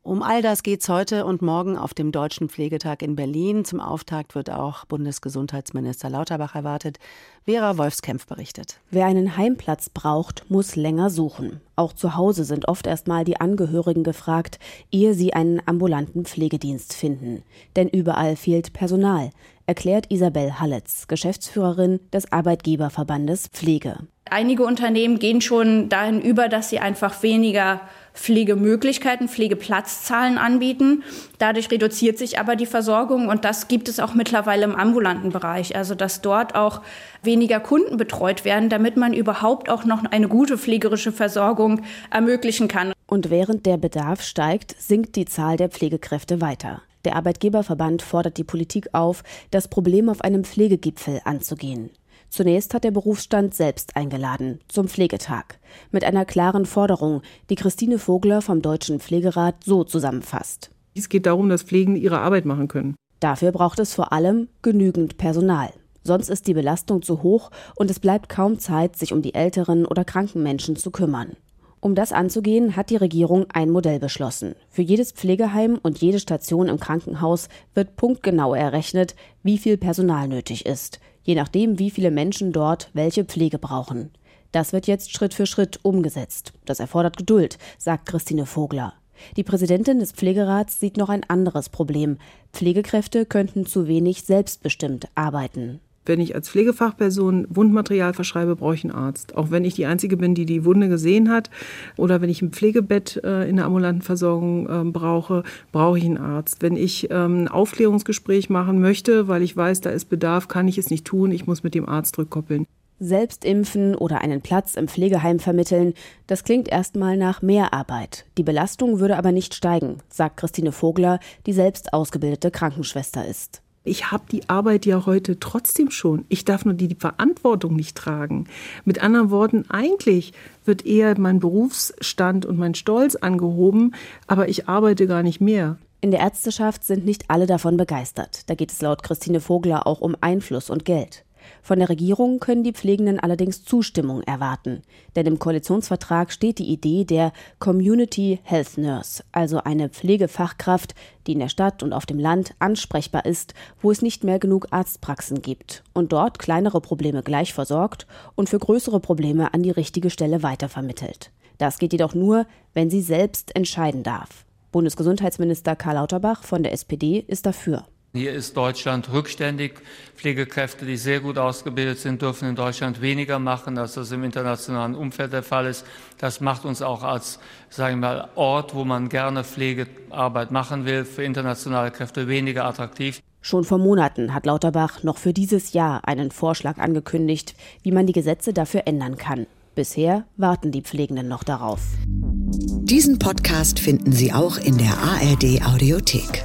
um 0.08 0.24
all 0.24 0.42
das 0.42 0.64
geht 0.64 0.82
es 0.82 0.88
heute 0.88 1.26
und 1.26 1.42
morgen 1.42 1.78
auf 1.78 1.94
dem 1.94 2.14
Deutschen 2.14 2.48
Pflegetag 2.48 3.02
in 3.02 3.18
Berlin. 3.18 3.66
Zum 3.66 3.82
Auftakt 3.82 4.36
wird 4.36 4.50
auch 4.50 4.86
Bundesgesundheitsminister 4.86 6.10
Lauterbach 6.10 6.56
erwartet. 6.56 6.98
Vera 7.44 7.78
Wolfskämpf 7.78 8.26
berichtet. 8.26 8.80
Wer 8.90 9.06
einen 9.06 9.36
Heimplatz 9.36 9.90
braucht, 9.90 10.50
muss 10.50 10.78
länger 10.78 11.10
suchen. 11.10 11.60
Auch 11.76 11.92
zu 11.92 12.16
Hause 12.16 12.46
sind 12.46 12.70
oft 12.70 12.88
erstmal 12.88 13.26
die 13.26 13.42
Angehörigen 13.42 14.06
gefragt, 14.06 14.60
ehe 14.92 15.14
sie 15.14 15.34
einen 15.34 15.62
ambulanten 15.66 16.24
Pflegedienst 16.24 16.94
finden. 16.94 17.44
Denn 17.76 17.90
überall 17.90 18.38
fehlt 18.38 18.72
Personal, 18.72 19.32
erklärt 19.66 20.10
Isabel 20.10 20.58
Halletz, 20.60 21.08
Geschäftsführerin 21.08 22.00
des 22.14 22.32
Arbeitgeberverbandes 22.32 23.50
Pflege. 23.50 24.08
Einige 24.30 24.64
Unternehmen 24.64 25.20
gehen 25.20 25.42
schon 25.42 25.90
dahin 25.90 26.22
über, 26.22 26.50
dass 26.50 26.70
sie 26.70 26.80
einfach 26.80 27.24
weniger 27.24 27.82
Pflegemöglichkeiten, 28.18 29.30
Pflegeplatzzahlen 29.30 30.38
anbieten. 30.38 31.04
Dadurch 31.38 31.72
reduziert 31.72 32.18
sich 32.18 32.40
aber 32.40 32.56
die 32.56 32.66
Versorgung 32.66 33.30
und 33.30 33.46
das 33.46 33.68
gibt 33.68 33.88
es 33.88 34.00
auch 34.00 34.14
mittlerweile 34.14 34.66
im 34.66 34.76
ambulanten 34.76 35.32
Bereich, 35.32 35.76
also 35.76 35.96
dass 35.96 36.22
dort 36.22 36.56
auch 36.56 36.82
weniger 37.24 37.60
Kunden 37.60 37.98
betreut 37.98 38.44
werden, 38.44 38.70
damit 38.70 38.98
man 38.98 39.14
überhaupt 39.14 39.70
auch 39.70 39.86
noch 39.86 40.04
eine 40.06 40.28
gute 40.28 40.58
pflegerische 40.58 41.12
Versorgung 41.12 41.82
ermöglichen 42.10 42.68
kann. 42.68 42.92
Und 43.06 43.30
während 43.30 43.66
der 43.66 43.78
Bedarf 43.78 44.22
steigt, 44.22 44.76
sinkt 44.80 45.16
die 45.16 45.26
Zahl 45.26 45.56
der 45.56 45.70
Pflegekräfte 45.70 46.42
weiter. 46.42 46.82
Der 47.06 47.16
Arbeitgeberverband 47.16 48.02
fordert 48.02 48.38
die 48.38 48.44
Politik 48.44 48.90
auf, 48.94 49.24
das 49.52 49.70
Problem 49.70 50.10
auf 50.10 50.22
einem 50.22 50.44
Pflegegipfel 50.44 51.22
anzugehen. 51.24 51.92
Zunächst 52.30 52.74
hat 52.74 52.84
der 52.84 52.92
Berufsstand 52.92 53.56
selbst 53.56 53.96
eingeladen 53.96 54.60
zum 54.68 54.88
Pflegetag 54.88 55.60
mit 55.92 56.04
einer 56.04 56.26
klaren 56.26 56.66
Forderung, 56.66 57.22
die 57.50 57.56
Christine 57.56 58.00
Vogler 58.00 58.42
vom 58.42 58.62
Deutschen 58.62 59.00
Pflegerat 59.00 59.64
so 59.64 59.84
zusammenfasst. 59.84 60.72
Es 60.96 61.10
geht 61.10 61.26
darum, 61.26 61.50
dass 61.50 61.64
Pflegende 61.64 62.00
ihre 62.00 62.20
Arbeit 62.20 62.46
machen 62.46 62.68
können. 62.68 62.96
Dafür 63.20 63.52
braucht 63.52 63.80
es 63.80 63.94
vor 63.94 64.12
allem 64.14 64.48
genügend 64.62 65.18
Personal. 65.18 65.70
Sonst 66.04 66.30
ist 66.30 66.48
die 66.48 66.54
Belastung 66.54 67.02
zu 67.02 67.24
hoch 67.24 67.52
und 67.76 67.92
es 67.92 68.00
bleibt 68.00 68.30
kaum 68.30 68.60
Zeit, 68.60 68.96
sich 68.96 69.14
um 69.14 69.22
die 69.22 69.34
älteren 69.34 69.86
oder 69.86 70.06
kranken 70.06 70.44
Menschen 70.44 70.76
zu 70.76 70.92
kümmern. 70.92 71.36
Um 71.80 71.96
das 71.96 72.12
anzugehen, 72.12 72.76
hat 72.76 72.90
die 72.90 72.96
Regierung 72.96 73.46
ein 73.54 73.70
Modell 73.70 74.00
beschlossen. 74.00 74.56
Für 74.70 74.82
jedes 74.82 75.12
Pflegeheim 75.12 75.80
und 75.82 76.00
jede 76.00 76.20
Station 76.20 76.68
im 76.68 76.80
Krankenhaus 76.80 77.50
wird 77.76 77.96
punktgenau 77.96 78.54
errechnet, 78.56 79.16
wie 79.44 79.58
viel 79.58 79.78
Personal 79.78 80.28
nötig 80.28 80.66
ist 80.66 81.00
je 81.28 81.36
nachdem, 81.36 81.78
wie 81.78 81.92
viele 81.92 82.10
Menschen 82.10 82.54
dort 82.54 82.90
welche 82.94 83.26
Pflege 83.26 83.60
brauchen. 83.60 84.12
Das 84.54 84.72
wird 84.72 84.88
jetzt 84.88 85.12
Schritt 85.12 85.34
für 85.34 85.46
Schritt 85.46 85.80
umgesetzt. 85.84 86.54
Das 86.66 86.80
erfordert 86.80 87.18
Geduld, 87.18 87.58
sagt 87.78 88.08
Christine 88.08 88.46
Vogler. 88.46 88.94
Die 89.36 89.44
Präsidentin 89.44 90.00
des 90.00 90.14
Pflegerats 90.14 90.80
sieht 90.80 90.96
noch 90.96 91.10
ein 91.10 91.26
anderes 91.28 91.70
Problem. 91.70 92.18
Pflegekräfte 92.54 93.26
könnten 93.26 93.66
zu 93.66 93.88
wenig 93.88 94.24
selbstbestimmt 94.24 95.10
arbeiten. 95.16 95.82
Wenn 96.08 96.22
ich 96.22 96.36
als 96.36 96.50
Pflegefachperson 96.50 97.48
Wundmaterial 97.50 98.14
verschreibe, 98.14 98.56
brauche 98.56 98.76
ich 98.76 98.84
einen 98.86 98.94
Arzt. 98.94 99.36
Auch 99.36 99.52
wenn 99.52 99.66
ich 99.66 99.76
die 99.76 99.86
Einzige 99.86 100.16
bin, 100.16 100.36
die 100.36 100.46
die 100.46 100.64
Wunde 100.64 100.88
gesehen 100.88 101.30
hat. 101.30 101.50
Oder 101.98 102.22
wenn 102.22 102.30
ich 102.30 102.42
ein 102.42 102.52
Pflegebett 102.52 103.22
äh, 103.24 103.48
in 103.50 103.58
der 103.58 103.66
ambulanten 103.66 104.02
Versorgung 104.02 104.68
äh, 104.68 104.90
brauche, 104.90 105.44
brauche 105.74 105.98
ich 105.98 106.06
einen 106.06 106.18
Arzt. 106.18 106.62
Wenn 106.62 106.78
ich 106.78 107.10
ähm, 107.12 107.44
ein 107.44 107.48
Aufklärungsgespräch 107.50 108.50
machen 108.50 108.80
möchte, 108.80 109.28
weil 109.28 109.42
ich 109.42 109.56
weiß, 109.56 109.82
da 109.82 109.90
ist 109.90 110.06
Bedarf, 110.06 110.48
kann 110.48 110.68
ich 110.70 110.78
es 110.78 110.90
nicht 110.90 111.06
tun. 111.06 111.32
Ich 111.32 111.46
muss 111.46 111.64
mit 111.64 111.76
dem 111.76 111.90
Arzt 111.90 112.18
rückkoppeln. 112.18 112.66
Selbst 113.00 113.46
impfen 113.46 113.94
oder 113.94 114.22
einen 114.22 114.42
Platz 114.42 114.74
im 114.74 114.88
Pflegeheim 114.88 115.40
vermitteln, 115.40 115.94
das 116.26 116.44
klingt 116.44 116.68
erstmal 116.68 117.16
nach 117.16 117.44
mehr 117.44 117.72
Arbeit. 117.72 118.26
Die 118.40 118.44
Belastung 118.44 119.00
würde 119.00 119.18
aber 119.18 119.32
nicht 119.32 119.54
steigen, 119.54 119.98
sagt 120.10 120.38
Christine 120.38 120.72
Vogler, 120.72 121.20
die 121.46 121.54
selbst 121.54 121.94
ausgebildete 121.94 122.50
Krankenschwester 122.50 123.24
ist 123.28 123.62
ich 123.88 124.12
habe 124.12 124.24
die 124.32 124.50
Arbeit 124.50 124.86
ja 124.86 125.06
heute 125.06 125.40
trotzdem 125.40 125.90
schon. 125.92 126.26
Ich 126.30 126.46
darf 126.46 126.66
nur 126.66 126.74
die 126.74 126.96
Verantwortung 126.96 127.76
nicht 127.76 127.98
tragen. 127.98 128.48
Mit 128.86 129.02
anderen 129.02 129.30
Worten, 129.32 129.66
eigentlich 129.70 130.34
wird 130.66 130.86
eher 130.86 131.20
mein 131.20 131.40
Berufsstand 131.40 132.46
und 132.46 132.58
mein 132.58 132.76
Stolz 132.76 133.16
angehoben, 133.16 133.96
aber 134.28 134.50
ich 134.50 134.68
arbeite 134.68 135.08
gar 135.08 135.24
nicht 135.24 135.42
mehr. 135.42 135.78
In 136.00 136.12
der 136.12 136.20
Ärzteschaft 136.20 136.84
sind 136.84 137.06
nicht 137.06 137.26
alle 137.30 137.48
davon 137.48 137.76
begeistert. 137.76 138.50
Da 138.50 138.56
geht 138.56 138.72
es 138.72 138.82
laut 138.82 139.02
Christine 139.02 139.42
Vogler 139.42 139.88
auch 139.88 140.02
um 140.02 140.16
Einfluss 140.22 140.70
und 140.70 140.86
Geld. 140.86 141.24
Von 141.62 141.80
der 141.80 141.90
Regierung 141.90 142.40
können 142.40 142.64
die 142.64 142.74
Pflegenden 142.74 143.20
allerdings 143.20 143.64
Zustimmung 143.64 144.22
erwarten. 144.24 144.82
Denn 145.16 145.26
im 145.26 145.40
Koalitionsvertrag 145.40 146.32
steht 146.32 146.60
die 146.60 146.70
Idee 146.70 147.06
der 147.06 147.34
Community 147.60 148.40
Health 148.44 148.78
Nurse, 148.78 149.24
also 149.32 149.60
eine 149.64 149.90
Pflegefachkraft, 149.90 150.96
die 151.26 151.34
in 151.34 151.40
der 151.40 151.50
Stadt 151.50 151.84
und 151.84 151.94
auf 151.94 152.06
dem 152.06 152.20
Land 152.20 152.56
ansprechbar 152.60 153.26
ist, 153.26 153.54
wo 153.82 153.92
es 153.92 154.02
nicht 154.02 154.24
mehr 154.24 154.40
genug 154.40 154.68
Arztpraxen 154.72 155.42
gibt 155.42 155.84
und 155.94 156.14
dort 156.14 156.40
kleinere 156.40 156.82
Probleme 156.82 157.24
gleich 157.24 157.54
versorgt 157.54 158.08
und 158.36 158.50
für 158.50 158.60
größere 158.60 159.00
Probleme 159.00 159.54
an 159.54 159.64
die 159.64 159.72
richtige 159.72 160.10
Stelle 160.10 160.44
weitervermittelt. 160.44 161.32
Das 161.58 161.80
geht 161.80 161.92
jedoch 161.92 162.14
nur, 162.14 162.46
wenn 162.74 162.90
sie 162.90 163.02
selbst 163.02 163.56
entscheiden 163.56 164.04
darf. 164.04 164.46
Bundesgesundheitsminister 164.72 165.76
Karl 165.76 165.96
Lauterbach 165.96 166.44
von 166.44 166.64
der 166.64 166.74
SPD 166.74 167.24
ist 167.28 167.46
dafür. 167.46 167.86
Hier 168.18 168.34
ist 168.34 168.58
Deutschland 168.58 169.14
rückständig. 169.14 169.76
Pflegekräfte, 170.16 170.88
die 170.88 170.98
sehr 170.98 171.20
gut 171.20 171.38
ausgebildet 171.38 172.00
sind, 172.00 172.24
dürfen 172.24 172.50
in 172.50 172.56
Deutschland 172.56 173.00
weniger 173.00 173.38
machen, 173.38 173.78
als 173.78 173.94
das 173.94 174.12
im 174.12 174.24
internationalen 174.24 174.96
Umfeld 174.96 175.34
der 175.34 175.44
Fall 175.44 175.68
ist. 175.68 175.86
Das 176.18 176.42
macht 176.42 176.66
uns 176.66 176.82
auch 176.82 177.04
als, 177.04 177.38
sagen 177.70 178.00
wir 178.00 178.08
mal, 178.08 178.30
Ort, 178.34 178.74
wo 178.74 178.86
man 178.86 179.10
gerne 179.10 179.44
Pflegearbeit 179.44 180.50
machen 180.50 180.86
will, 180.86 181.06
für 181.06 181.22
internationale 181.24 181.92
Kräfte 181.92 182.28
weniger 182.28 182.66
attraktiv. 182.66 183.22
Schon 183.42 183.64
vor 183.64 183.78
Monaten 183.78 184.34
hat 184.34 184.48
Lauterbach 184.48 185.04
noch 185.04 185.18
für 185.18 185.32
dieses 185.32 185.74
Jahr 185.74 186.08
einen 186.08 186.32
Vorschlag 186.32 186.80
angekündigt, 186.80 187.54
wie 187.84 187.92
man 187.92 188.08
die 188.08 188.14
Gesetze 188.14 188.52
dafür 188.52 188.88
ändern 188.88 189.18
kann. 189.18 189.46
Bisher 189.76 190.26
warten 190.38 190.72
die 190.72 190.82
Pflegenden 190.82 191.28
noch 191.28 191.44
darauf. 191.44 191.82
Diesen 192.08 193.20
Podcast 193.20 193.80
finden 193.80 194.12
Sie 194.12 194.34
auch 194.34 194.58
in 194.58 194.80
der 194.80 194.98
ARD 194.98 195.62
Audiothek. 195.64 196.44